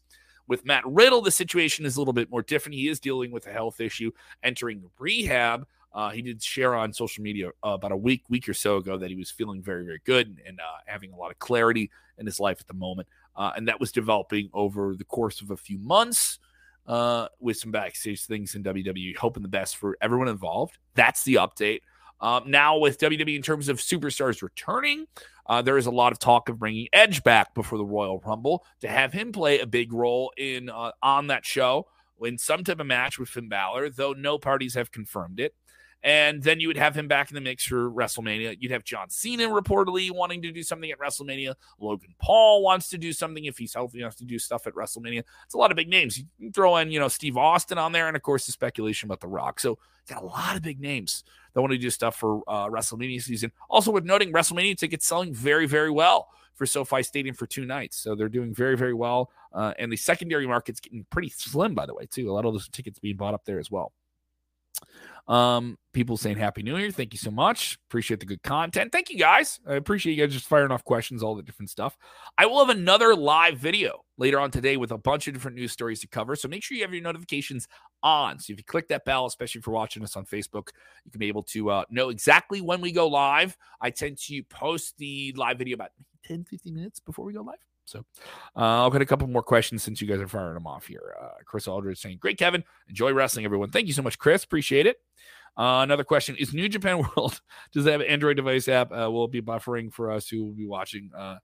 With 0.49 0.65
Matt 0.65 0.85
Riddle, 0.87 1.21
the 1.21 1.31
situation 1.31 1.87
is 1.87 1.97
a 1.97 2.01
little 2.01 2.15
bit 2.15 2.31
more 2.31 2.43
different. 2.43 2.75
He 2.75 2.89
is 2.89 3.01
dealing 3.01 3.31
with 3.31 3.47
a 3.47 3.53
health 3.53 3.81
issue, 3.81 4.11
entering 4.43 4.83
rehab. 4.99 5.67
Uh, 5.99 6.11
he 6.11 6.23
did 6.23 6.41
share 6.41 6.77
on 6.77 6.93
social 6.93 7.25
media 7.25 7.49
uh, 7.67 7.71
about 7.71 7.91
a 7.91 7.97
week, 7.97 8.23
week 8.29 8.49
or 8.49 8.55
so 8.55 8.77
ago 8.77 8.97
that 8.97 9.11
he 9.11 9.17
was 9.17 9.33
feeling 9.33 9.61
very, 9.61 9.85
very 9.85 10.01
good 10.05 10.29
and, 10.29 10.39
and 10.47 10.61
uh, 10.61 10.79
having 10.87 11.11
a 11.11 11.17
lot 11.17 11.33
of 11.33 11.41
clarity 11.41 11.91
in 12.19 12.25
his 12.25 12.39
life 12.39 12.59
at 12.61 12.69
the 12.69 12.75
moment. 12.75 13.09
Uh, 13.35 13.51
and 13.57 13.67
that 13.67 13.81
was 13.81 13.91
developing 13.91 14.49
over 14.55 14.95
the 14.95 15.03
course 15.03 15.41
of 15.41 15.51
a 15.51 15.57
few 15.57 15.77
months 15.77 16.39
uh, 16.87 17.27
with 17.41 17.57
some 17.57 17.73
backstage 17.73 18.25
things 18.27 18.55
in 18.55 18.63
WWE, 18.63 19.17
hoping 19.17 19.43
the 19.43 19.49
best 19.49 19.77
for 19.77 19.99
everyone 20.01 20.29
involved. 20.29 20.79
That's 20.95 21.25
the 21.25 21.35
update. 21.35 21.81
Um, 22.21 22.49
now, 22.49 22.79
with 22.79 23.01
WWE 23.01 23.35
in 23.35 23.43
terms 23.43 23.69
of 23.69 23.79
superstars 23.79 24.41
returning, 24.41 25.07
uh, 25.47 25.63
there 25.63 25.79
is 25.79 25.87
a 25.87 25.91
lot 25.91 26.13
of 26.13 26.21
talk 26.21 26.49
of 26.49 26.61
bringing 26.61 26.87
Edge 26.93 27.25
back 27.25 27.55
before 27.55 27.77
the 27.77 27.85
Royal 27.85 28.21
Rumble 28.25 28.65
to 28.83 28.89
have 28.89 29.13
him 29.13 29.33
play 29.33 29.59
a 29.59 29.67
big 29.67 29.93
role 29.93 30.33
in 30.37 30.71
on 30.71 31.27
that 31.27 31.45
show 31.45 31.89
in 32.23 32.39
some 32.39 32.63
type 32.63 32.79
of 32.79 32.87
match 32.87 33.19
with 33.19 33.29
Finn 33.29 33.49
Balor, 33.49 33.91
though 33.91 34.13
no 34.13 34.39
parties 34.39 34.75
have 34.75 34.93
confirmed 34.93 35.41
it. 35.41 35.57
And 36.03 36.43
then 36.43 36.61
you 36.61 36.69
would 36.69 36.77
have 36.77 36.95
him 36.95 37.09
back 37.09 37.31
in 37.31 37.35
the 37.35 37.41
mix 37.41 37.65
for 37.65 37.91
WrestleMania. 37.91 38.57
You'd 38.61 38.71
have 38.71 38.85
John 38.85 39.11
Cena 39.11 39.49
reportedly 39.49 40.13
wanting 40.13 40.43
to 40.43 40.53
do 40.53 40.63
something 40.63 40.91
at 40.91 40.99
WrestleMania. 40.99 41.55
Logan 41.81 42.15
Paul 42.21 42.63
wants 42.63 42.89
to 42.91 42.99
do 42.99 43.13
something 43.13 43.45
if 43.47 43.59
he's 43.59 43.75
healthy 43.75 44.01
enough 44.01 44.17
to 44.17 44.25
do 44.25 44.39
stuff 44.39 44.67
at 44.69 44.75
WrestleMania. 44.75 45.25
It's 45.45 45.55
a 45.55 45.59
lot 45.59 45.73
of 45.73 45.77
big 45.77 45.89
names. 45.89 46.23
You 46.39 46.53
throw 46.53 46.77
in, 46.77 46.93
you 46.93 47.01
know, 47.01 47.09
Steve 47.09 47.37
Austin 47.37 47.79
on 47.79 47.93
there, 47.93 48.07
and 48.07 48.17
of 48.17 48.23
course 48.23 48.47
the 48.47 48.53
speculation 48.53 49.09
about 49.09 49.21
The 49.21 49.27
Rock. 49.27 49.59
So 49.59 49.79
got 50.09 50.23
a 50.23 50.27
lot 50.27 50.57
of 50.57 50.63
big 50.63 50.81
names 50.81 51.25
that 51.53 51.61
want 51.61 51.73
to 51.73 51.79
do 51.79 51.91
stuff 51.91 52.17
for 52.17 52.43
uh, 52.49 52.69
WrestleMania 52.69 53.21
season. 53.23 53.53
Also, 53.69 53.91
with 53.91 54.05
noting 54.05 54.33
WrestleMania 54.33 54.77
tickets 54.77 55.07
selling 55.07 55.35
very, 55.35 55.67
very 55.67 55.91
well 55.91 56.29
for 56.55 56.67
SoFi 56.67 57.03
Stadium 57.03 57.35
for 57.35 57.47
two 57.47 57.65
nights. 57.65 57.97
So 57.97 58.15
they're 58.15 58.29
doing 58.29 58.55
very, 58.55 58.77
very 58.77 58.95
well. 58.95 59.31
Uh, 59.53 59.75
and 59.79 59.91
the 59.93 59.97
secondary 59.97 60.47
market's 60.47 60.81
getting 60.81 61.07
pretty 61.11 61.31
slim, 61.31 61.75
by 61.75 61.87
the 61.87 61.95
way, 61.95 62.07
too. 62.07 62.31
A 62.31 62.33
lot 62.33 62.45
of 62.45 62.53
those 62.53 62.69
tickets 62.69 62.99
being 62.99 63.17
bought 63.17 63.35
up 63.35 63.45
there 63.45 63.59
as 63.59 63.71
well. 63.71 63.93
Um, 65.29 65.77
people 65.93 66.17
saying 66.17 66.39
Happy 66.39 66.63
New 66.63 66.79
Year. 66.79 66.91
Thank 66.91 67.13
you 67.13 67.19
so 67.19 67.31
much. 67.31 67.79
Appreciate 67.89 68.21
the 68.21 68.27
good 68.27 68.43
content. 68.43 68.93
Thank 68.93 69.11
you 69.11 69.19
guys. 69.19 69.61
I 69.67 69.75
appreciate 69.75 70.15
you 70.15 70.25
guys 70.25 70.33
just 70.33 70.49
firing 70.49 70.73
off 70.73 70.85
questions, 70.85 71.23
all 71.23 71.35
the 71.35 71.43
different 71.43 71.69
stuff. 71.69 71.99
I 72.39 72.47
will 72.47 72.65
have 72.65 72.75
another 72.75 73.15
live 73.15 73.59
video 73.59 74.05
later 74.17 74.41
on 74.41 74.51
today 74.51 74.79
with 74.79 74.91
a 74.91 74.97
bunch 74.97 75.29
of 75.29 75.35
different 75.35 75.57
news 75.57 75.73
stories 75.73 76.01
to 76.01 76.09
cover. 76.09 76.35
So 76.35 76.49
make 76.49 76.63
sure 76.63 76.77
you 76.77 76.83
have 76.83 76.95
your 76.95 77.03
notifications 77.03 77.69
on. 78.03 78.39
So 78.39 78.53
if 78.53 78.59
you 78.59 78.65
click 78.65 78.89
that 78.89 79.05
bell, 79.05 79.27
especially 79.27 79.59
if 79.59 79.67
you're 79.67 79.75
watching 79.75 80.03
us 80.03 80.17
on 80.17 80.25
Facebook, 80.25 80.69
you 81.05 81.11
can 81.11 81.19
be 81.19 81.29
able 81.29 81.43
to 81.45 81.71
uh, 81.71 81.85
know 81.91 82.09
exactly 82.09 82.63
when 82.63 82.81
we 82.81 82.91
go 82.91 83.07
live. 83.07 83.55
I 83.83 83.91
tend 83.91 84.17
to 84.29 84.43
post 84.45 84.97
the 84.97 85.35
live 85.37 85.59
video 85.59 85.75
about 85.75 85.91
10, 86.25 86.45
15 86.45 86.75
minutes 86.75 87.01
before 87.01 87.27
we 87.27 87.35
go 87.35 87.43
live. 87.43 87.68
So 87.89 88.05
uh, 88.57 88.83
I'll 88.83 88.91
get 88.91 89.03
a 89.03 89.07
couple 89.07 89.27
more 89.27 89.43
questions 89.43 89.83
since 89.83 90.01
you 90.01 90.07
guys 90.07 90.21
are 90.21 90.29
firing 90.29 90.55
them 90.55 90.67
off 90.67 90.87
here. 90.87 91.15
Uh, 91.21 91.29
Chris 91.45 91.67
Aldridge 91.67 91.99
saying, 91.99 92.19
Great, 92.21 92.39
Kevin. 92.39 92.65
Enjoy 92.89 93.13
wrestling, 93.13 93.45
everyone. 93.45 93.71
Thank 93.71 93.87
you 93.87 93.93
so 93.93 94.03
much, 94.03 94.19
Chris. 94.19 94.45
Appreciate 94.45 94.87
it. 94.87 94.99
Uh, 95.57 95.81
another 95.83 96.05
question 96.05 96.37
Is 96.37 96.55
New 96.55 96.69
Japan 96.69 96.99
World, 97.17 97.41
does 97.73 97.87
it 97.87 97.91
have 97.91 98.01
an 98.01 98.07
Android 98.07 98.37
device 98.37 98.69
app? 98.69 98.93
Uh, 98.93 99.11
will 99.11 99.25
it 99.25 99.33
be 99.33 99.43
buffering 99.43 99.93
for 99.93 100.11
us 100.11 100.29
who 100.29 100.45
will 100.45 100.53
be 100.53 100.67
watching? 100.67 101.11
Uh, 101.17 101.37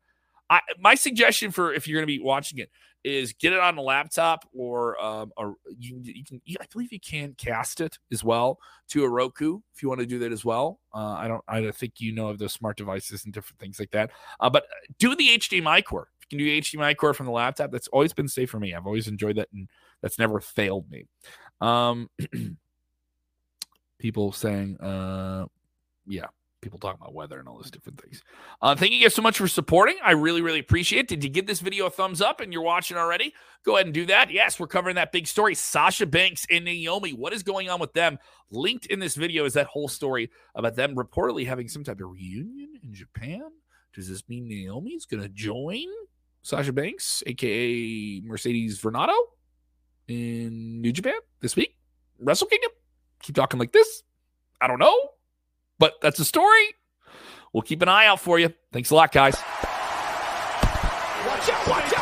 I, 0.51 0.61
my 0.79 0.95
suggestion 0.95 1.51
for 1.51 1.73
if 1.73 1.89
you're 1.89 1.99
going 1.99 2.07
to 2.07 2.19
be 2.19 2.23
watching 2.23 2.59
it, 2.59 2.71
is 3.03 3.35
get 3.35 3.53
it 3.53 3.59
on 3.59 3.77
a 3.77 3.83
laptop 3.83 4.49
or 4.55 5.03
um, 5.03 5.31
a, 5.37 5.53
you, 5.79 6.01
you 6.03 6.25
can. 6.25 6.41
I 6.61 6.65
believe 6.73 6.93
you 6.93 7.01
can 7.01 7.35
cast 7.37 7.81
it 7.81 7.99
as 8.13 8.25
well 8.25 8.59
to 8.89 9.05
a 9.05 9.09
Roku 9.09 9.59
if 9.75 9.83
you 9.83 9.89
want 9.89 10.01
to 10.01 10.07
do 10.07 10.19
that 10.21 10.33
as 10.33 10.45
well. 10.45 10.81
Uh, 10.95 11.13
I 11.13 11.29
don't. 11.29 11.45
I 11.49 11.71
think 11.71 11.95
you 11.99 12.15
know 12.15 12.29
of 12.29 12.39
those 12.39 12.53
smart 12.53 12.77
devices 12.77 13.25
and 13.25 13.35
different 13.35 13.59
things 13.59 13.79
like 13.79 13.91
that. 13.91 14.11
But 14.41 14.65
do 14.99 15.15
the 15.15 15.29
HDMI 15.39 15.85
core. 15.85 16.09
Can 16.35 16.45
do 16.45 16.61
HDMI 16.61 16.97
cord 16.97 17.17
from 17.17 17.27
the 17.27 17.33
laptop, 17.33 17.71
that's 17.71 17.89
always 17.89 18.13
been 18.13 18.29
safe 18.29 18.51
for 18.51 18.59
me. 18.59 18.75
I've 18.75 18.87
always 18.87 19.09
enjoyed 19.09 19.37
that, 19.37 19.49
and 19.53 19.69
that's 20.03 20.19
never 20.19 20.41
failed 20.41 20.91
me. 20.91 21.07
Um, 21.61 22.11
people 23.99 24.33
saying, 24.33 24.79
uh, 24.81 25.47
yeah, 26.07 26.27
people 26.65 26.79
talking 26.79 26.99
about 27.01 27.15
weather 27.15 27.39
and 27.39 27.47
all 27.47 27.57
those 27.57 27.71
different 27.71 28.01
things. 28.01 28.23
Uh, 28.61 28.75
thank 28.75 28.93
you 28.93 29.01
guys 29.01 29.15
so 29.15 29.23
much 29.23 29.39
for 29.39 29.47
supporting. 29.47 29.97
I 30.03 30.13
really, 30.13 30.41
really 30.41 30.59
appreciate 30.59 31.01
it. 31.01 31.09
Did 31.09 31.23
you 31.23 31.31
give 31.31 31.47
this 31.47 31.61
video 31.61 31.87
a 31.87 31.91
thumbs 31.91 32.21
up 32.21 32.41
and 32.41 32.53
you're 32.53 32.63
watching 32.63 32.97
already? 32.97 33.35
Go 33.65 33.77
ahead 33.77 33.87
and 33.87 33.95
do 33.95 34.07
that. 34.07 34.31
Yes, 34.33 34.59
we're 34.59 34.67
covering 34.67 34.97
that 34.97 35.13
big 35.13 35.27
story. 35.27 35.55
Sasha 35.55 36.07
Banks 36.07 36.47
and 36.51 36.65
Naomi. 36.65 37.13
What 37.13 37.33
is 37.33 37.43
going 37.43 37.69
on 37.71 37.79
with 37.79 37.93
them? 37.93 38.19
Linked 38.51 38.87
in 38.87 38.99
this 38.99 39.15
video 39.15 39.45
is 39.45 39.53
that 39.55 39.67
whole 39.67 39.89
story 39.89 40.31
about 40.55 40.75
them 40.75 40.97
reportedly 40.97 41.47
having 41.47 41.69
some 41.69 41.85
type 41.85 42.01
of 42.01 42.11
reunion 42.11 42.75
in 42.83 42.93
Japan. 42.93 43.43
Does 43.95 44.09
this 44.09 44.29
mean 44.29 44.49
Naomi's 44.49 45.07
going 45.07 45.23
to 45.23 45.29
join 45.29 45.87
Sasha 46.45 46.73
Banks, 46.75 47.23
aka 47.27 48.21
Mercedes 48.21 48.79
Varnado, 48.79 49.15
in 50.07 50.83
New 50.83 50.93
Japan 50.93 51.15
this 51.41 51.57
week? 51.57 51.79
Wrestle 52.19 52.47
Kingdom? 52.47 52.71
Keep 53.23 53.35
talking 53.35 53.59
like 53.59 53.73
this? 53.73 54.03
I 54.61 54.67
don't 54.67 54.79
know. 54.79 54.95
But 55.79 55.95
that's 56.03 56.19
a 56.19 56.25
story. 56.25 56.75
We'll 57.55 57.63
keep 57.63 57.81
an 57.81 57.89
eye 57.89 58.05
out 58.07 58.21
for 58.21 58.39
you. 58.39 58.53
Thanks 58.73 58.91
a 58.91 58.95
lot, 58.95 59.11
guys. 59.11 59.35
Watch 61.27 61.49
out, 61.49 61.67
watch 61.67 61.94